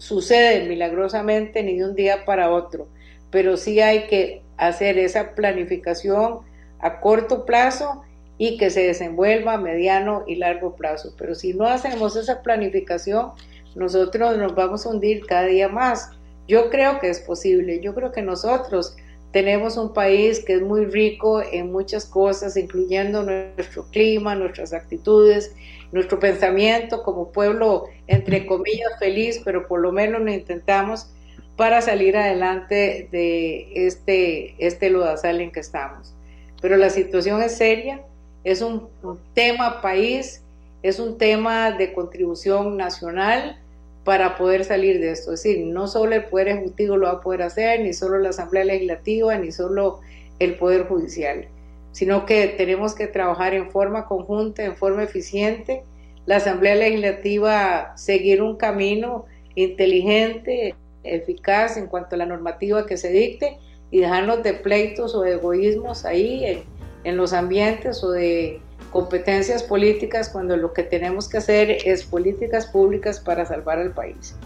sucede 0.00 0.66
milagrosamente 0.68 1.62
ni 1.62 1.78
de 1.78 1.84
un 1.84 1.94
día 1.94 2.24
para 2.24 2.50
otro, 2.50 2.88
pero 3.30 3.56
sí 3.56 3.80
hay 3.80 4.08
que 4.08 4.42
hacer 4.56 4.98
esa 4.98 5.34
planificación 5.36 6.40
a 6.80 7.00
corto 7.00 7.46
plazo 7.46 8.02
y 8.38 8.56
que 8.56 8.70
se 8.70 8.82
desenvuelva 8.82 9.54
a 9.54 9.58
mediano 9.58 10.24
y 10.26 10.34
largo 10.34 10.74
plazo. 10.74 11.14
Pero 11.16 11.34
si 11.36 11.54
no 11.54 11.66
hacemos 11.66 12.16
esa 12.16 12.42
planificación, 12.42 13.30
nosotros 13.76 14.36
nos 14.36 14.54
vamos 14.54 14.84
a 14.84 14.88
hundir 14.88 15.24
cada 15.26 15.44
día 15.44 15.68
más 15.68 16.10
yo 16.50 16.68
creo 16.68 16.98
que 16.98 17.08
es 17.08 17.20
posible, 17.20 17.78
yo 17.80 17.94
creo 17.94 18.10
que 18.10 18.22
nosotros 18.22 18.96
tenemos 19.30 19.76
un 19.76 19.92
país 19.92 20.44
que 20.44 20.54
es 20.54 20.62
muy 20.62 20.84
rico 20.84 21.40
en 21.40 21.70
muchas 21.70 22.04
cosas, 22.06 22.56
incluyendo 22.56 23.22
nuestro 23.22 23.84
clima, 23.92 24.34
nuestras 24.34 24.72
actitudes, 24.72 25.54
nuestro 25.92 26.18
pensamiento 26.18 27.02
como 27.02 27.32
pueblo, 27.32 27.84
entre 28.06 28.46
comillas, 28.46 28.98
feliz, 28.98 29.40
pero 29.44 29.66
por 29.66 29.80
lo 29.80 29.92
menos 29.92 30.20
lo 30.20 30.32
intentamos 30.32 31.10
para 31.56 31.82
salir 31.82 32.16
adelante 32.16 33.08
de 33.10 33.86
este, 33.86 34.54
este 34.58 34.90
lodazal 34.90 35.40
en 35.40 35.50
que 35.50 35.60
estamos. 35.60 36.14
Pero 36.62 36.76
la 36.76 36.90
situación 36.90 37.42
es 37.42 37.56
seria, 37.56 38.02
es 38.44 38.62
un 38.62 38.88
tema 39.34 39.80
país, 39.80 40.42
es 40.82 40.98
un 40.98 41.18
tema 41.18 41.72
de 41.72 41.92
contribución 41.92 42.76
nacional 42.76 43.58
para 44.04 44.36
poder 44.36 44.64
salir 44.64 45.00
de 45.00 45.12
esto. 45.12 45.32
Es 45.32 45.42
decir, 45.42 45.66
no 45.66 45.86
solo 45.86 46.14
el 46.14 46.24
Poder 46.24 46.48
Ejecutivo 46.48 46.96
lo 46.96 47.06
va 47.06 47.12
a 47.12 47.20
poder 47.20 47.42
hacer, 47.42 47.80
ni 47.80 47.92
solo 47.92 48.18
la 48.18 48.30
Asamblea 48.30 48.64
Legislativa, 48.64 49.36
ni 49.36 49.52
solo 49.52 50.00
el 50.38 50.56
Poder 50.56 50.86
Judicial, 50.86 51.46
sino 51.92 52.26
que 52.26 52.48
tenemos 52.48 52.94
que 52.94 53.06
trabajar 53.06 53.54
en 53.54 53.70
forma 53.70 54.06
conjunta, 54.06 54.64
en 54.64 54.76
forma 54.76 55.02
eficiente. 55.02 55.84
La 56.26 56.36
Asamblea 56.36 56.74
Legislativa 56.74 57.92
seguir 57.96 58.42
un 58.42 58.56
camino 58.56 59.26
inteligente, 59.54 60.74
eficaz 61.02 61.76
en 61.76 61.86
cuanto 61.86 62.14
a 62.14 62.18
la 62.18 62.26
normativa 62.26 62.86
que 62.86 62.96
se 62.96 63.10
dicte 63.10 63.58
y 63.90 64.00
dejarnos 64.00 64.42
de 64.42 64.54
pleitos 64.54 65.14
o 65.14 65.22
de 65.22 65.32
egoísmos 65.32 66.04
ahí 66.04 66.44
en, 66.44 66.62
en 67.04 67.16
los 67.16 67.32
ambientes 67.32 68.04
o 68.04 68.12
de 68.12 68.60
competencias 68.90 69.62
políticas 69.62 70.28
cuando 70.28 70.56
lo 70.56 70.72
que 70.72 70.82
tenemos 70.82 71.28
que 71.28 71.38
hacer 71.38 71.70
es 71.84 72.04
políticas 72.04 72.66
públicas 72.66 73.20
para 73.20 73.46
salvar 73.46 73.78
al 73.78 73.92
país. 73.92 74.36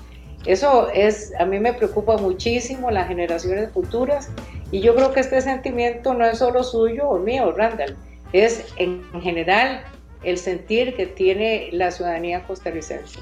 Eso 0.47 0.91
es, 0.91 1.33
a 1.39 1.47
mí 1.47 1.59
me 1.59 1.73
preocupa 1.73 2.19
muchísimo 2.19 2.91
las 2.91 3.09
generaciones 3.09 3.71
futuras 3.73 4.31
y 4.71 4.81
yo 4.81 4.95
creo 4.95 5.13
que 5.13 5.21
este 5.21 5.41
sentimiento 5.41 6.13
no 6.15 6.25
es 6.27 6.39
solo 6.39 6.63
suyo 6.63 7.09
o 7.09 7.19
mío, 7.19 7.53
Randall, 7.57 7.97
es 8.33 8.67
en 8.77 9.03
general 9.23 9.85
el 10.23 10.39
sentir 10.39 10.95
que 10.95 11.07
tiene 11.07 11.69
la 11.73 11.91
ciudadanía 11.91 12.43
costarricense. 12.43 13.21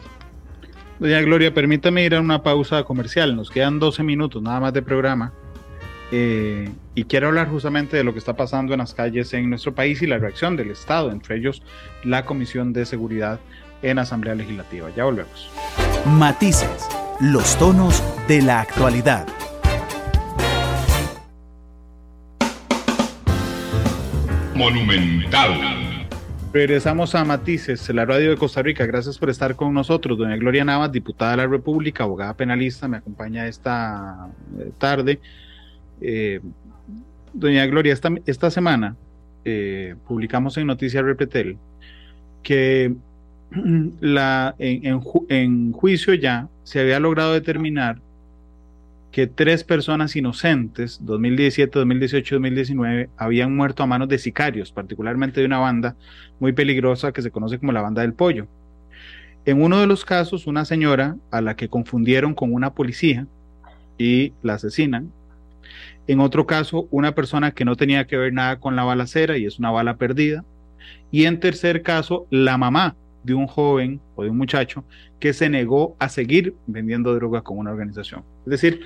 Doña 0.98 1.20
Gloria, 1.20 1.52
permítame 1.52 2.04
ir 2.04 2.14
a 2.14 2.20
una 2.20 2.42
pausa 2.42 2.84
comercial. 2.84 3.34
Nos 3.34 3.50
quedan 3.50 3.78
12 3.78 4.02
minutos 4.02 4.40
nada 4.40 4.60
más 4.60 4.72
de 4.72 4.82
programa. 4.82 5.32
Eh, 6.12 6.68
y 6.94 7.04
quiero 7.04 7.28
hablar 7.28 7.48
justamente 7.48 7.96
de 7.96 8.04
lo 8.04 8.12
que 8.12 8.18
está 8.18 8.36
pasando 8.36 8.74
en 8.74 8.78
las 8.78 8.94
calles 8.94 9.32
en 9.32 9.48
nuestro 9.48 9.74
país 9.74 10.02
y 10.02 10.06
la 10.06 10.18
reacción 10.18 10.56
del 10.56 10.70
Estado, 10.70 11.10
entre 11.10 11.36
ellos 11.36 11.62
la 12.04 12.24
Comisión 12.24 12.72
de 12.72 12.84
Seguridad 12.84 13.40
en 13.82 13.98
Asamblea 13.98 14.34
Legislativa. 14.34 14.90
Ya 14.94 15.04
volvemos. 15.04 15.50
Matices, 16.06 16.86
los 17.20 17.58
tonos 17.58 18.02
de 18.28 18.42
la 18.42 18.60
actualidad. 18.60 19.26
Monumental. 24.54 26.08
Regresamos 26.52 27.14
a 27.14 27.24
Matices, 27.24 27.88
la 27.90 28.04
radio 28.04 28.30
de 28.30 28.36
Costa 28.36 28.62
Rica. 28.62 28.84
Gracias 28.84 29.18
por 29.18 29.30
estar 29.30 29.56
con 29.56 29.72
nosotros. 29.72 30.18
Doña 30.18 30.36
Gloria 30.36 30.64
Navas, 30.64 30.92
diputada 30.92 31.30
de 31.32 31.36
la 31.38 31.46
República, 31.46 32.04
abogada 32.04 32.34
penalista, 32.34 32.88
me 32.88 32.98
acompaña 32.98 33.46
esta 33.46 34.28
eh, 34.58 34.70
tarde. 34.78 35.20
Eh, 36.00 36.40
doña 37.32 37.64
Gloria, 37.66 37.92
esta, 37.92 38.10
esta 38.26 38.50
semana 38.50 38.96
eh, 39.44 39.94
publicamos 40.06 40.56
en 40.58 40.66
Noticias 40.66 41.02
Repetel 41.02 41.56
que 42.42 42.94
la, 44.00 44.54
en, 44.58 45.00
en 45.28 45.72
juicio 45.72 46.14
ya 46.14 46.48
se 46.64 46.80
había 46.80 47.00
logrado 47.00 47.32
determinar 47.32 48.00
que 49.12 49.26
tres 49.26 49.62
personas 49.62 50.16
inocentes, 50.16 50.98
2017, 51.02 51.78
2018, 51.78 52.36
2019, 52.36 53.10
habían 53.18 53.54
muerto 53.54 53.82
a 53.82 53.86
manos 53.86 54.08
de 54.08 54.18
sicarios, 54.18 54.72
particularmente 54.72 55.40
de 55.40 55.46
una 55.46 55.58
banda 55.58 55.96
muy 56.40 56.52
peligrosa 56.52 57.12
que 57.12 57.20
se 57.20 57.30
conoce 57.30 57.58
como 57.58 57.72
la 57.72 57.82
banda 57.82 58.00
del 58.02 58.14
pollo. 58.14 58.46
En 59.44 59.60
uno 59.60 59.80
de 59.80 59.86
los 59.86 60.04
casos, 60.06 60.46
una 60.46 60.64
señora 60.64 61.16
a 61.30 61.42
la 61.42 61.56
que 61.56 61.68
confundieron 61.68 62.34
con 62.34 62.54
una 62.54 62.72
policía 62.72 63.26
y 63.98 64.32
la 64.42 64.54
asesinan. 64.54 65.12
En 66.06 66.20
otro 66.20 66.46
caso, 66.46 66.88
una 66.90 67.14
persona 67.14 67.50
que 67.50 67.64
no 67.64 67.76
tenía 67.76 68.06
que 68.06 68.16
ver 68.16 68.32
nada 68.32 68.60
con 68.60 68.76
la 68.76 68.84
balacera 68.84 69.36
y 69.36 69.44
es 69.44 69.58
una 69.58 69.70
bala 69.70 69.96
perdida. 69.96 70.42
Y 71.10 71.26
en 71.26 71.38
tercer 71.38 71.82
caso, 71.82 72.26
la 72.30 72.56
mamá 72.56 72.96
de 73.24 73.34
un 73.34 73.46
joven 73.46 74.00
o 74.16 74.24
de 74.24 74.30
un 74.30 74.36
muchacho 74.36 74.84
que 75.20 75.32
se 75.32 75.48
negó 75.48 75.96
a 75.98 76.08
seguir 76.08 76.54
vendiendo 76.66 77.14
droga 77.14 77.42
con 77.42 77.58
una 77.58 77.70
organización. 77.70 78.24
Es 78.44 78.50
decir, 78.50 78.80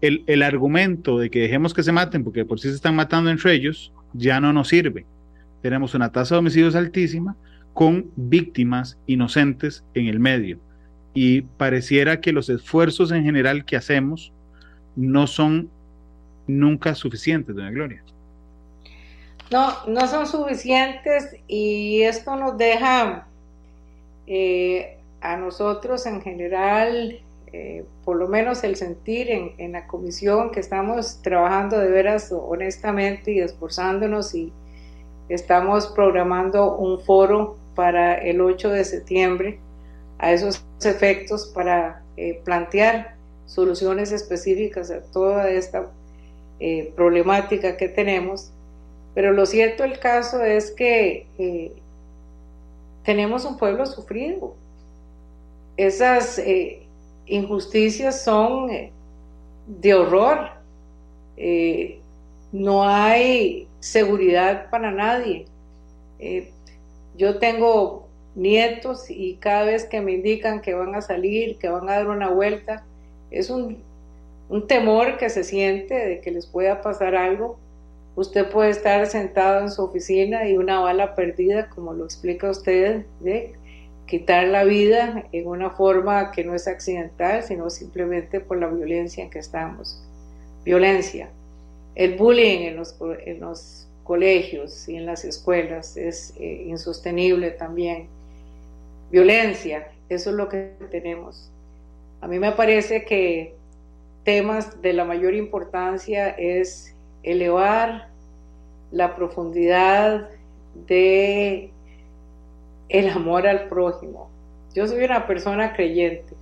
el, 0.00 0.24
el, 0.26 0.42
argumento 0.42 1.18
de 1.18 1.30
que 1.30 1.40
dejemos 1.40 1.74
que 1.74 1.82
se 1.82 1.92
maten 1.92 2.24
porque 2.24 2.44
por 2.44 2.58
sí 2.58 2.68
se 2.68 2.74
están 2.74 2.96
matando 2.96 3.30
entre 3.30 3.52
ellos 3.52 3.92
ya 4.14 4.40
no 4.40 4.52
nos 4.52 4.68
sirve. 4.68 5.04
Tenemos 5.62 5.94
una 5.94 6.10
tasa 6.10 6.34
de 6.34 6.38
homicidios 6.40 6.74
altísima 6.74 7.36
con 7.74 8.10
víctimas 8.16 8.98
inocentes 9.06 9.84
en 9.94 10.06
el 10.06 10.20
medio. 10.20 10.58
Y 11.14 11.42
pareciera 11.42 12.20
que 12.20 12.32
los 12.32 12.48
esfuerzos 12.48 13.10
en 13.12 13.24
general 13.24 13.64
que 13.64 13.76
hacemos 13.76 14.32
no 14.96 15.26
son 15.26 15.70
nunca 16.46 16.94
suficientes, 16.94 17.54
doña 17.54 17.70
Gloria. 17.70 18.02
No, 19.50 19.84
no 19.86 20.06
son 20.06 20.26
suficientes 20.26 21.36
y 21.48 22.02
esto 22.02 22.36
nos 22.36 22.56
deja 22.56 23.26
eh, 24.32 24.96
a 25.22 25.36
nosotros 25.36 26.06
en 26.06 26.22
general, 26.22 27.20
eh, 27.52 27.84
por 28.04 28.14
lo 28.14 28.28
menos 28.28 28.62
el 28.62 28.76
sentir 28.76 29.28
en, 29.28 29.72
la 29.72 29.88
comisión 29.88 30.52
que 30.52 30.60
estamos 30.60 31.20
trabajando 31.20 31.76
de 31.80 31.90
veras 31.90 32.30
honestamente 32.30 33.32
y 33.32 33.40
esforzándonos 33.40 34.32
y 34.36 34.52
estamos 35.28 35.88
programando 35.88 36.76
un 36.76 37.00
foro 37.00 37.58
para 37.74 38.18
el 38.18 38.40
8 38.40 38.70
de 38.70 38.84
septiembre 38.84 39.58
a 40.18 40.30
esos 40.32 40.64
efectos 40.84 41.50
para 41.52 42.04
eh, 42.16 42.40
plantear 42.44 43.16
soluciones 43.46 44.12
específicas 44.12 44.92
a 44.92 45.02
toda 45.10 45.50
esta 45.50 45.90
problemática 46.94 47.76
que 47.76 47.88
tenemos. 47.88 48.52
Pero 49.12 49.32
lo 49.32 49.44
cierto 49.44 49.82
del 49.82 49.98
caso 49.98 50.44
es 50.44 50.70
que 50.70 51.26
tenemos 53.04 53.44
un 53.44 53.56
pueblo 53.56 53.86
sufrido. 53.86 54.54
Esas 55.76 56.38
eh, 56.38 56.82
injusticias 57.26 58.22
son 58.22 58.70
eh, 58.70 58.92
de 59.66 59.94
horror. 59.94 60.50
Eh, 61.36 62.00
no 62.52 62.86
hay 62.86 63.68
seguridad 63.78 64.68
para 64.70 64.90
nadie. 64.90 65.46
yo 67.16 67.38
tengo 67.38 68.08
nietos 68.34 69.08
y 69.08 69.36
cada 69.36 69.64
vez 69.64 69.84
que 69.84 70.00
me 70.00 70.12
indican 70.12 70.60
que 70.60 70.74
van 70.74 70.94
a 70.94 71.00
salir, 71.00 71.56
que 71.58 71.68
van 71.68 71.88
a 71.88 71.94
dar 71.94 72.08
una 72.08 72.28
vuelta, 72.28 72.84
es 73.30 73.50
un, 73.50 73.78
un 74.48 74.66
temor 74.66 75.16
que 75.16 75.30
se 75.30 75.44
siente 75.44 75.94
de 75.94 76.20
que 76.20 76.30
les 76.30 76.46
pueda 76.46 76.82
pasar 76.82 77.14
algo 77.14 77.58
Usted 78.20 78.50
puede 78.50 78.68
estar 78.68 79.06
sentado 79.06 79.60
en 79.60 79.70
su 79.70 79.82
oficina 79.82 80.46
y 80.46 80.58
una 80.58 80.78
bala 80.78 81.14
perdida, 81.14 81.70
como 81.70 81.94
lo 81.94 82.04
explica 82.04 82.50
usted, 82.50 83.06
de 83.20 83.54
quitar 84.04 84.46
la 84.48 84.64
vida 84.64 85.24
en 85.32 85.46
una 85.46 85.70
forma 85.70 86.30
que 86.30 86.44
no 86.44 86.54
es 86.54 86.68
accidental, 86.68 87.42
sino 87.42 87.70
simplemente 87.70 88.40
por 88.40 88.58
la 88.58 88.66
violencia 88.66 89.24
en 89.24 89.30
que 89.30 89.38
estamos. 89.38 90.04
Violencia. 90.66 91.30
El 91.94 92.18
bullying 92.18 92.60
en 92.66 92.76
los, 93.40 93.88
colegios 94.04 94.86
y 94.86 94.96
en 94.96 95.06
las 95.06 95.24
escuelas 95.24 95.96
es 95.96 96.34
eh, 96.38 96.64
insostenible 96.66 97.52
también. 97.52 98.06
Violencia, 99.10 99.92
eso 100.10 100.28
es 100.28 100.36
lo 100.36 100.50
que 100.50 100.74
tenemos. 100.90 101.50
A 102.20 102.28
mí 102.28 102.38
me 102.38 102.52
parece 102.52 103.06
que 103.06 103.54
temas 104.24 104.82
de 104.82 104.92
la 104.92 105.06
mayor 105.06 105.32
importancia 105.32 106.28
es 106.28 106.94
elevar 107.22 108.09
la 108.92 109.14
profundidad 109.14 110.28
de 110.86 111.70
el 112.88 113.08
amor 113.08 113.46
al 113.46 113.68
prójimo. 113.68 114.28
Yo 114.74 114.86
soy 114.86 115.04
una 115.04 115.26
persona 115.26 115.74
creyente 115.74 116.34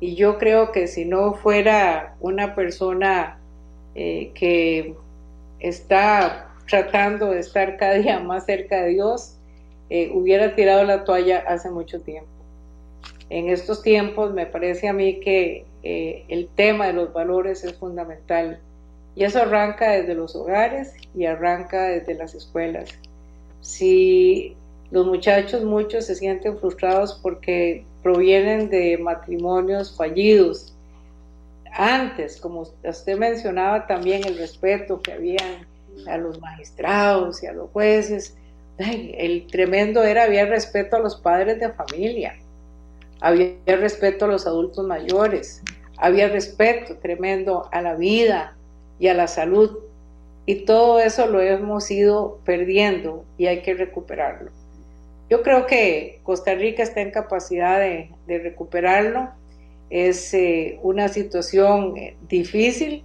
y 0.00 0.14
yo 0.14 0.38
creo 0.38 0.72
que 0.72 0.86
si 0.86 1.04
no 1.04 1.34
fuera 1.34 2.16
una 2.20 2.54
persona 2.54 3.38
eh, 3.94 4.30
que 4.34 4.94
está 5.60 6.50
tratando 6.68 7.30
de 7.30 7.40
estar 7.40 7.76
cada 7.76 7.94
día 7.94 8.20
más 8.20 8.44
cerca 8.44 8.82
de 8.82 8.90
Dios, 8.90 9.36
eh, 9.88 10.10
hubiera 10.12 10.54
tirado 10.54 10.84
la 10.84 11.04
toalla 11.04 11.44
hace 11.46 11.70
mucho 11.70 12.00
tiempo. 12.00 12.28
En 13.30 13.48
estos 13.48 13.82
tiempos 13.82 14.32
me 14.32 14.46
parece 14.46 14.88
a 14.88 14.92
mí 14.92 15.20
que 15.20 15.64
eh, 15.82 16.24
el 16.28 16.48
tema 16.48 16.86
de 16.86 16.92
los 16.92 17.12
valores 17.12 17.64
es 17.64 17.74
fundamental 17.74 18.60
y 19.16 19.24
eso 19.24 19.40
arranca 19.40 19.92
desde 19.92 20.14
los 20.14 20.36
hogares 20.36 20.92
y 21.14 21.24
arranca 21.24 21.84
desde 21.84 22.14
las 22.14 22.34
escuelas. 22.34 22.90
Si 23.62 24.54
los 24.90 25.06
muchachos 25.06 25.64
muchos 25.64 26.04
se 26.04 26.14
sienten 26.14 26.58
frustrados 26.58 27.18
porque 27.22 27.84
provienen 28.02 28.68
de 28.68 28.98
matrimonios 28.98 29.96
fallidos, 29.96 30.74
antes, 31.72 32.38
como 32.38 32.60
usted 32.60 33.18
mencionaba 33.18 33.86
también 33.86 34.24
el 34.26 34.38
respeto 34.38 35.00
que 35.00 35.12
había 35.12 35.66
a 36.06 36.18
los 36.18 36.38
magistrados 36.40 37.42
y 37.42 37.46
a 37.46 37.52
los 37.52 37.70
jueces, 37.70 38.36
el 38.78 39.46
tremendo 39.46 40.04
era, 40.04 40.24
había 40.24 40.44
respeto 40.44 40.96
a 40.96 40.98
los 41.00 41.16
padres 41.16 41.58
de 41.58 41.70
familia, 41.72 42.36
había 43.20 43.54
respeto 43.66 44.26
a 44.26 44.28
los 44.28 44.46
adultos 44.46 44.86
mayores, 44.86 45.62
había 45.96 46.28
respeto 46.28 46.96
tremendo 46.96 47.68
a 47.72 47.80
la 47.80 47.94
vida, 47.94 48.55
y 48.98 49.08
a 49.08 49.14
la 49.14 49.26
salud. 49.26 49.78
Y 50.46 50.64
todo 50.64 51.00
eso 51.00 51.26
lo 51.26 51.40
hemos 51.40 51.90
ido 51.90 52.38
perdiendo 52.44 53.24
y 53.36 53.46
hay 53.46 53.62
que 53.62 53.74
recuperarlo. 53.74 54.50
Yo 55.28 55.42
creo 55.42 55.66
que 55.66 56.20
Costa 56.22 56.54
Rica 56.54 56.84
está 56.84 57.00
en 57.00 57.10
capacidad 57.10 57.80
de, 57.80 58.10
recuperarlo. 58.28 59.28
Es 59.90 60.32
eh, 60.34 60.78
una 60.82 61.08
situación 61.08 61.96
eh, 61.96 62.16
difícil, 62.28 63.02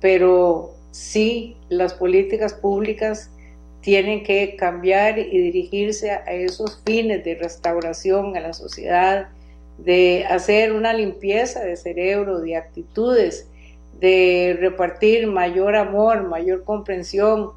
pero 0.00 0.74
sí 0.92 1.56
las 1.68 1.94
políticas 1.94 2.54
públicas 2.54 3.30
tienen 3.80 4.22
que 4.22 4.56
cambiar 4.56 5.18
y 5.18 5.38
dirigirse 5.38 6.10
a 6.10 6.24
esos 6.32 6.80
fines 6.84 7.24
de 7.24 7.36
restauración 7.36 8.36
a 8.36 8.40
la 8.40 8.52
sociedad, 8.52 9.28
de 9.78 10.26
hacer 10.28 10.72
una 10.72 10.92
limpieza 10.92 11.60
de 11.60 11.76
cerebro, 11.76 12.40
de 12.40 12.56
actitudes, 12.56 13.47
de 14.00 14.56
repartir 14.60 15.26
mayor 15.26 15.76
amor, 15.76 16.28
mayor 16.28 16.64
comprensión 16.64 17.52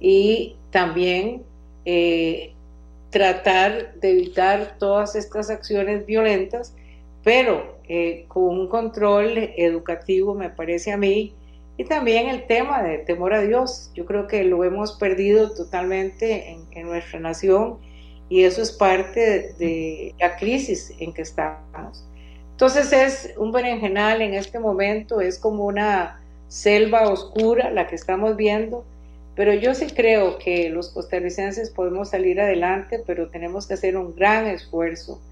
y 0.00 0.56
también 0.70 1.42
eh, 1.84 2.54
tratar 3.10 3.94
de 3.94 4.10
evitar 4.10 4.76
todas 4.78 5.14
estas 5.16 5.50
acciones 5.50 6.06
violentas, 6.06 6.74
pero 7.22 7.78
eh, 7.88 8.24
con 8.28 8.44
un 8.44 8.68
control 8.68 9.36
educativo, 9.56 10.34
me 10.34 10.50
parece 10.50 10.92
a 10.92 10.96
mí, 10.96 11.34
y 11.76 11.84
también 11.84 12.28
el 12.28 12.46
tema 12.46 12.82
de 12.82 12.98
temor 12.98 13.32
a 13.32 13.40
Dios. 13.40 13.90
Yo 13.94 14.04
creo 14.04 14.26
que 14.26 14.44
lo 14.44 14.64
hemos 14.64 14.92
perdido 14.92 15.54
totalmente 15.54 16.50
en, 16.50 16.66
en 16.72 16.86
nuestra 16.86 17.18
nación 17.20 17.78
y 18.28 18.44
eso 18.44 18.60
es 18.60 18.70
parte 18.70 19.54
de 19.58 20.14
la 20.20 20.36
crisis 20.36 20.92
en 21.00 21.12
que 21.12 21.22
estamos. 21.22 22.04
Entonces 22.60 22.92
es 22.92 23.34
un 23.38 23.52
berenjenal 23.52 24.20
en 24.20 24.34
este 24.34 24.58
momento, 24.58 25.22
es 25.22 25.38
como 25.38 25.64
una 25.64 26.20
selva 26.48 27.08
oscura 27.08 27.70
la 27.70 27.86
que 27.86 27.94
estamos 27.94 28.36
viendo, 28.36 28.84
pero 29.34 29.54
yo 29.54 29.74
sí 29.74 29.86
creo 29.86 30.36
que 30.36 30.68
los 30.68 30.90
costarricenses 30.90 31.70
podemos 31.70 32.10
salir 32.10 32.38
adelante, 32.38 33.02
pero 33.06 33.30
tenemos 33.30 33.66
que 33.66 33.72
hacer 33.72 33.96
un 33.96 34.14
gran 34.14 34.46
esfuerzo. 34.46 35.22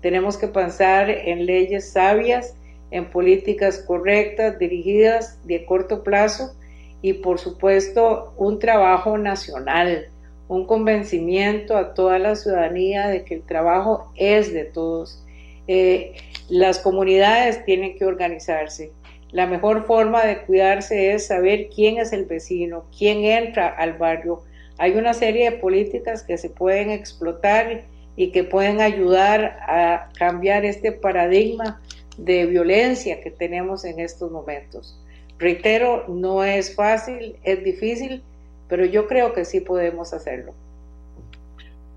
Tenemos 0.00 0.38
que 0.38 0.48
pensar 0.48 1.10
en 1.10 1.44
leyes 1.44 1.90
sabias, 1.90 2.54
en 2.90 3.10
políticas 3.10 3.80
correctas, 3.80 4.58
dirigidas 4.58 5.46
de 5.46 5.66
corto 5.66 6.02
plazo 6.02 6.54
y 7.02 7.12
por 7.12 7.38
supuesto 7.38 8.32
un 8.38 8.58
trabajo 8.58 9.18
nacional, 9.18 10.06
un 10.48 10.66
convencimiento 10.66 11.76
a 11.76 11.92
toda 11.92 12.18
la 12.18 12.34
ciudadanía 12.34 13.08
de 13.08 13.24
que 13.24 13.34
el 13.34 13.42
trabajo 13.42 14.10
es 14.16 14.54
de 14.54 14.64
todos. 14.64 15.22
Eh, 15.68 16.14
las 16.48 16.78
comunidades 16.78 17.64
tienen 17.64 17.96
que 17.96 18.06
organizarse. 18.06 18.90
La 19.30 19.46
mejor 19.46 19.86
forma 19.86 20.24
de 20.24 20.38
cuidarse 20.38 21.12
es 21.12 21.26
saber 21.26 21.68
quién 21.68 21.98
es 21.98 22.12
el 22.12 22.24
vecino, 22.24 22.86
quién 22.96 23.24
entra 23.24 23.68
al 23.68 23.92
barrio. 23.92 24.42
Hay 24.78 24.92
una 24.92 25.12
serie 25.12 25.50
de 25.50 25.58
políticas 25.58 26.22
que 26.22 26.38
se 26.38 26.48
pueden 26.48 26.90
explotar 26.90 27.82
y 28.16 28.32
que 28.32 28.44
pueden 28.44 28.80
ayudar 28.80 29.58
a 29.60 30.08
cambiar 30.18 30.64
este 30.64 30.92
paradigma 30.92 31.80
de 32.16 32.46
violencia 32.46 33.20
que 33.20 33.30
tenemos 33.30 33.84
en 33.84 34.00
estos 34.00 34.30
momentos. 34.30 34.98
Reitero, 35.38 36.06
no 36.08 36.42
es 36.42 36.74
fácil, 36.74 37.36
es 37.44 37.62
difícil, 37.62 38.22
pero 38.68 38.84
yo 38.84 39.06
creo 39.06 39.34
que 39.34 39.44
sí 39.44 39.60
podemos 39.60 40.12
hacerlo. 40.12 40.54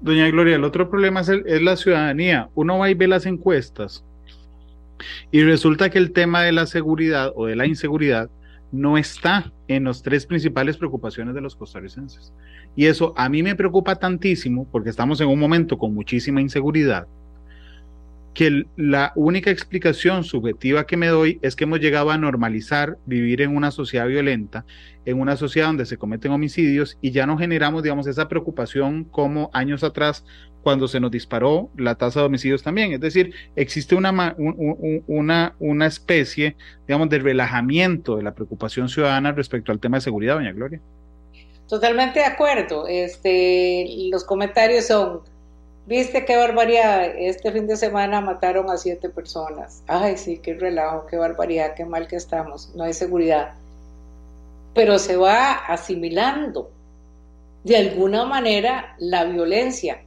Doña 0.02 0.28
Gloria, 0.30 0.56
el 0.56 0.64
otro 0.64 0.90
problema 0.90 1.22
es, 1.22 1.30
la 1.62 1.76
ciudadanía. 1.78 2.50
Uno 2.56 2.80
va 2.80 2.90
y 2.90 2.96
ve 2.96 3.08
las 3.08 3.26
encuestas 3.26 4.04
y 5.32 5.44
resulta 5.44 5.90
que 5.90 5.98
el 5.98 6.12
tema 6.12 6.42
de 6.42 6.52
la 6.52 6.66
seguridad 6.66 7.32
o 7.36 7.46
de 7.46 7.56
la 7.56 7.68
inseguridad 7.68 8.30
no 8.72 8.98
está 8.98 9.52
en 9.68 9.84
las 9.84 10.02
tres 10.02 10.26
principales 10.26 10.78
preocupaciones 10.78 11.36
de 11.36 11.42
los 11.42 11.56
costarricenses. 11.56 12.34
Y 12.76 12.86
eso 12.86 13.14
a 13.16 13.30
mí 13.30 13.44
me 13.44 13.56
preocupa 13.56 13.96
tantísimo 13.96 14.68
porque 14.72 14.90
estamos 14.90 15.22
en 15.22 15.28
un 15.28 15.40
momento 15.40 15.78
con 15.78 15.94
muchísima 15.94 16.42
inseguridad 16.42 17.08
que 18.34 18.66
la 18.78 19.12
única 19.16 19.52
explicación 19.52 20.24
subjetiva 20.24 20.86
que 20.86 20.98
me 20.98 21.08
doy 21.08 21.40
es 21.42 21.56
que 21.56 21.66
hemos 21.66 21.80
llegado 21.80 22.12
a 22.12 22.18
normalizar 22.18 22.98
vivir 23.06 23.42
en 23.42 23.56
una 23.56 23.72
sociedad 23.72 24.08
violenta, 24.08 24.66
en 25.06 25.20
una 25.20 25.36
sociedad 25.36 25.68
donde 25.68 25.86
se 25.86 25.98
cometen 25.98 26.32
homicidios 26.32 26.98
y 27.02 27.12
ya 27.12 27.26
no 27.26 27.38
generamos, 27.38 27.84
digamos, 27.84 28.08
esa 28.08 28.30
preocupación 28.30 29.04
como 29.04 29.50
años 29.54 29.84
atrás 29.84 30.24
cuando 30.64 30.88
se 30.88 31.00
nos 31.00 31.12
disparó 31.12 31.72
la 31.76 31.96
tasa 31.96 32.22
de 32.22 32.28
homicidios 32.28 32.64
también. 32.64 32.94
Es 32.94 33.02
decir, 33.02 33.34
existe 33.56 33.96
una, 33.96 34.36
una, 34.38 35.56
una 35.60 35.86
especie, 35.86 36.56
digamos, 36.88 37.10
de 37.10 37.20
relajamiento 37.20 38.16
de 38.16 38.24
la 38.24 38.34
preocupación 38.34 38.88
ciudadana 38.88 39.34
respecto 39.34 39.72
al 39.72 39.80
tema 39.80 39.98
de 39.98 40.02
seguridad, 40.02 40.36
doña 40.36 40.54
Gloria. 40.54 40.80
Totalmente 41.68 42.20
de 42.20 42.26
acuerdo. 42.26 42.86
Este, 42.88 43.86
los 44.12 44.24
comentarios 44.24 44.88
son 44.88 45.22
Viste 45.88 46.26
qué 46.26 46.38
barbaridad, 46.38 47.12
este 47.18 47.52
fin 47.52 47.66
de 47.66 47.76
semana 47.76 48.22
mataron 48.22 48.70
a 48.70 48.78
siete 48.78 49.10
personas. 49.10 49.84
Ay, 49.88 50.16
sí, 50.16 50.38
qué 50.38 50.54
relajo, 50.54 51.08
qué 51.08 51.18
barbaridad, 51.18 51.74
qué 51.76 51.86
mal 51.86 52.08
que 52.08 52.18
estamos, 52.18 52.72
no 52.76 52.84
hay 52.84 52.94
seguridad. 52.94 53.54
Pero 54.76 55.00
se 55.00 55.18
va 55.18 55.54
asimilando 55.54 56.72
de 57.64 57.78
alguna 57.78 58.26
manera 58.26 58.96
la 59.00 59.26
violencia. 59.26 60.04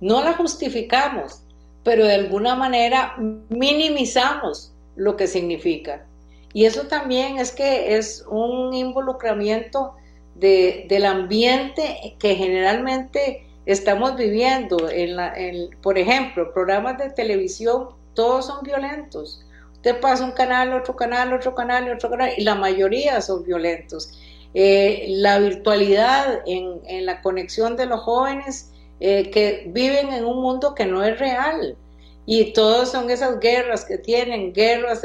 No 0.00 0.22
la 0.22 0.34
justificamos, 0.34 1.42
pero 1.82 2.04
de 2.04 2.14
alguna 2.14 2.54
manera 2.54 3.16
minimizamos 3.48 4.72
lo 4.94 5.16
que 5.16 5.26
significa. 5.26 6.06
Y 6.52 6.64
eso 6.64 6.86
también 6.86 7.38
es 7.38 7.52
que 7.52 7.96
es 7.96 8.24
un 8.30 8.72
involucramiento 8.72 9.94
de, 10.36 10.86
del 10.88 11.04
ambiente 11.04 12.16
que 12.18 12.34
generalmente 12.34 13.46
estamos 13.66 14.16
viviendo, 14.16 14.88
en 14.88 15.16
la, 15.16 15.34
por 15.82 15.98
ejemplo, 15.98 16.52
programas 16.54 16.98
de 16.98 17.10
televisión, 17.10 17.88
todos 18.14 18.46
son 18.46 18.62
violentos. 18.62 19.44
Usted 19.72 20.00
pasa 20.00 20.24
un 20.24 20.32
canal, 20.32 20.72
otro 20.72 20.96
canal, 20.96 21.32
otro 21.32 21.54
canal, 21.54 21.92
otro 21.92 22.10
canal, 22.10 22.30
y 22.36 22.42
la 22.42 22.54
mayoría 22.54 23.20
son 23.20 23.44
violentos. 23.44 24.12
Eh, 24.54 25.06
la 25.08 25.38
virtualidad 25.38 26.42
en, 26.46 26.80
en, 26.86 27.04
la 27.04 27.20
conexión 27.20 27.76
de 27.76 27.86
los 27.86 28.00
jóvenes 28.00 28.70
eh, 29.00 29.30
que 29.30 29.66
viven 29.68 30.12
en 30.12 30.24
un 30.24 30.40
mundo 30.40 30.74
que 30.74 30.86
no 30.86 31.04
es 31.04 31.18
real. 31.18 31.76
Y 32.24 32.52
todos 32.52 32.90
son 32.90 33.10
esas 33.10 33.38
guerras 33.38 33.84
que 33.84 33.98
tienen, 33.98 34.52
guerras 34.52 35.02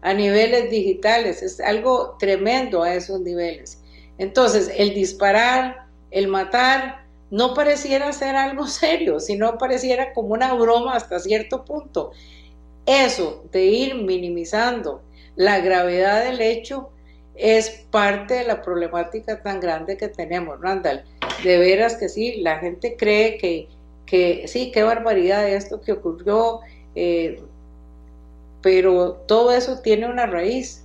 a 0.00 0.14
niveles 0.14 0.70
digitales. 0.70 1.42
Es 1.42 1.60
algo 1.60 2.16
tremendo 2.18 2.82
a 2.82 2.94
esos 2.94 3.20
niveles. 3.20 3.82
Entonces, 4.18 4.72
el 4.76 4.94
disparar, 4.94 5.86
el 6.10 6.26
matar, 6.28 7.05
no 7.30 7.54
pareciera 7.54 8.12
ser 8.12 8.36
algo 8.36 8.66
serio, 8.68 9.20
sino 9.20 9.58
pareciera 9.58 10.12
como 10.12 10.34
una 10.34 10.54
broma 10.54 10.94
hasta 10.94 11.18
cierto 11.18 11.64
punto. 11.64 12.12
Eso 12.86 13.44
de 13.52 13.64
ir 13.64 13.94
minimizando 13.96 15.02
la 15.34 15.58
gravedad 15.60 16.24
del 16.24 16.40
hecho 16.40 16.90
es 17.34 17.68
parte 17.90 18.34
de 18.34 18.44
la 18.44 18.62
problemática 18.62 19.42
tan 19.42 19.60
grande 19.60 19.96
que 19.96 20.08
tenemos, 20.08 20.60
Randall. 20.60 21.04
De 21.42 21.58
veras 21.58 21.96
que 21.96 22.08
sí, 22.08 22.36
la 22.36 22.58
gente 22.58 22.96
cree 22.96 23.36
que, 23.36 23.68
que 24.06 24.48
sí, 24.48 24.70
qué 24.72 24.82
barbaridad 24.84 25.46
esto 25.48 25.82
que 25.82 25.92
ocurrió, 25.92 26.60
eh, 26.94 27.42
pero 28.62 29.14
todo 29.26 29.52
eso 29.52 29.80
tiene 29.80 30.08
una 30.08 30.26
raíz 30.26 30.84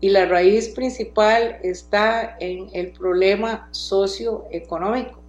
y 0.00 0.10
la 0.10 0.26
raíz 0.26 0.68
principal 0.68 1.58
está 1.62 2.36
en 2.40 2.68
el 2.74 2.92
problema 2.92 3.68
socioeconómico 3.70 5.25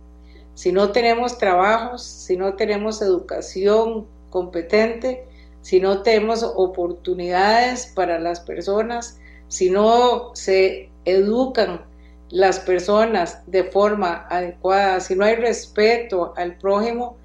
si 0.57 0.71
no 0.71 0.91
tenemos 0.91 1.37
trabajos, 1.37 2.01
si 2.01 2.35
no 2.35 2.55
tenemos 2.55 2.99
educación 3.03 4.07
competente, 4.31 5.27
si 5.61 5.79
no 5.79 6.01
tenemos 6.01 6.41
oportunidades 6.41 7.85
para 7.93 8.17
las 8.17 8.39
personas, 8.39 9.19
si 9.49 9.69
no 9.69 10.31
se 10.33 10.89
educan 11.05 11.85
las 12.31 12.59
personas 12.59 13.43
de 13.45 13.65
forma 13.65 14.25
adecuada, 14.31 14.99
si 14.99 15.15
no 15.15 15.25
hay 15.25 15.35
respeto 15.35 16.33
al 16.35 16.57
prójimo, 16.57 17.17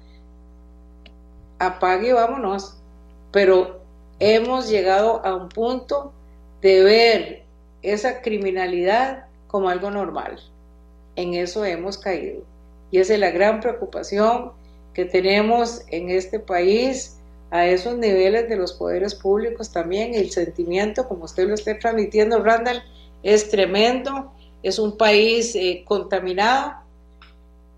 apague 1.57 2.09
y 2.09 2.11
vámonos. 2.11 2.77
Pero 3.31 3.81
hemos 4.19 4.69
llegado 4.69 5.25
a 5.25 5.33
un 5.33 5.49
punto 5.49 6.13
de 6.61 6.83
ver 6.83 7.45
esa 7.81 8.21
criminalidad 8.21 9.25
como 9.47 9.69
algo 9.69 9.89
normal. 9.89 10.39
En 11.15 11.33
eso 11.33 11.65
hemos 11.65 11.97
caído. 11.97 12.52
Y 12.93 12.99
esa 12.99 13.15
es 13.15 13.19
la 13.19 13.31
gran 13.31 13.59
preocupación 13.59 14.51
que 14.93 15.05
tenemos 15.05 15.81
en 15.89 16.11
este 16.11 16.39
país 16.39 17.17
a 17.49 17.65
esos 17.65 17.97
niveles 17.97 18.47
de 18.47 18.55
los 18.55 18.73
poderes 18.73 19.15
públicos 19.15 19.71
también. 19.71 20.13
El 20.13 20.29
sentimiento, 20.29 21.07
como 21.07 21.25
usted 21.25 21.47
lo 21.47 21.55
está 21.55 21.79
transmitiendo, 21.79 22.43
Randall, 22.43 22.83
es 23.23 23.49
tremendo. 23.49 24.31
Es 24.61 24.77
un 24.77 24.95
país 24.95 25.55
eh, 25.55 25.83
contaminado 25.87 26.75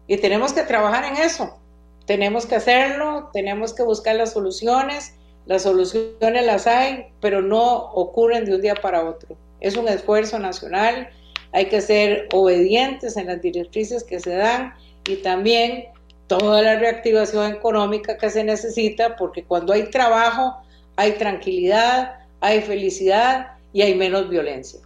y 0.05 0.18
tenemos 0.18 0.51
que 0.51 0.63
trabajar 0.63 1.05
en 1.05 1.16
eso. 1.16 1.59
Tenemos 2.05 2.45
que 2.45 2.55
hacerlo, 2.55 3.30
tenemos 3.32 3.74
que 3.74 3.84
buscar 3.84 4.18
las 4.18 4.34
soluciones. 4.34 5.13
Las 5.45 5.61
soluciones 5.61 6.45
las 6.45 6.68
hay, 6.68 7.05
pero 7.22 7.41
no 7.41 7.86
ocurren 7.93 8.43
de 8.43 8.55
un 8.55 8.61
día 8.61 8.76
para 8.76 9.05
otro. 9.05 9.38
Es 9.61 9.78
un 9.78 9.88
esfuerzo 9.88 10.39
nacional, 10.39 11.07
hay 11.53 11.68
que 11.68 11.80
ser 11.80 12.28
obedientes 12.34 13.16
en 13.16 13.28
las 13.28 13.41
directrices 13.41 14.03
que 14.03 14.20
se 14.20 14.36
dan 14.36 14.74
y 15.08 15.18
también 15.18 15.86
toda 16.28 16.62
la 16.62 16.80
reactivación 16.80 17.53
económica 17.53 18.18
que 18.18 18.30
se 18.30 18.43
necesita, 18.43 19.16
porque 19.16 19.43
cuando 19.43 19.74
hay 19.74 19.89
trabajo 19.89 20.66
hay 20.95 21.14
tranquilidad, 21.14 22.20
hay 22.39 22.62
felicidad 22.62 23.47
y 23.74 23.82
hay 23.82 23.95
menos 23.95 24.30
violencia. 24.30 24.80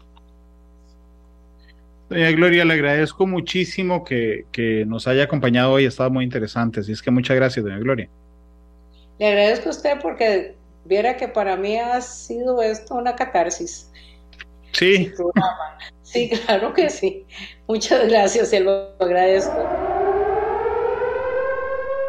Doña 2.09 2.31
Gloria, 2.31 2.65
le 2.65 2.73
agradezco 2.73 3.27
muchísimo 3.27 4.03
que, 4.03 4.45
nos 4.87 5.07
haya 5.07 5.23
acompañado 5.23 5.73
hoy, 5.73 5.85
ha 5.85 5.89
estado 5.89 6.09
muy 6.09 6.23
interesante, 6.23 6.79
así 6.79 6.91
es 6.91 7.01
que 7.01 7.11
muchas 7.11 7.35
gracias, 7.35 7.63
doña 7.63 7.77
Gloria. 7.77 8.09
Le 9.19 9.27
agradezco 9.27 9.69
a 9.69 9.71
usted 9.71 9.99
porque 10.01 10.55
viera 10.85 11.15
que 11.17 11.27
para 11.27 11.55
mí 11.55 11.77
ha 11.77 12.01
sido 12.01 12.61
esto 12.63 12.95
una 12.95 13.15
catarsis. 13.15 13.91
Sí. 14.71 15.11
Sí, 16.01 16.31
claro 16.45 16.73
que 16.73 16.89
sí. 16.89 17.25
Muchas 17.67 18.07
gracias, 18.07 18.49
se 18.49 18.61
lo 18.61 18.95
agradezco. 18.99 20.08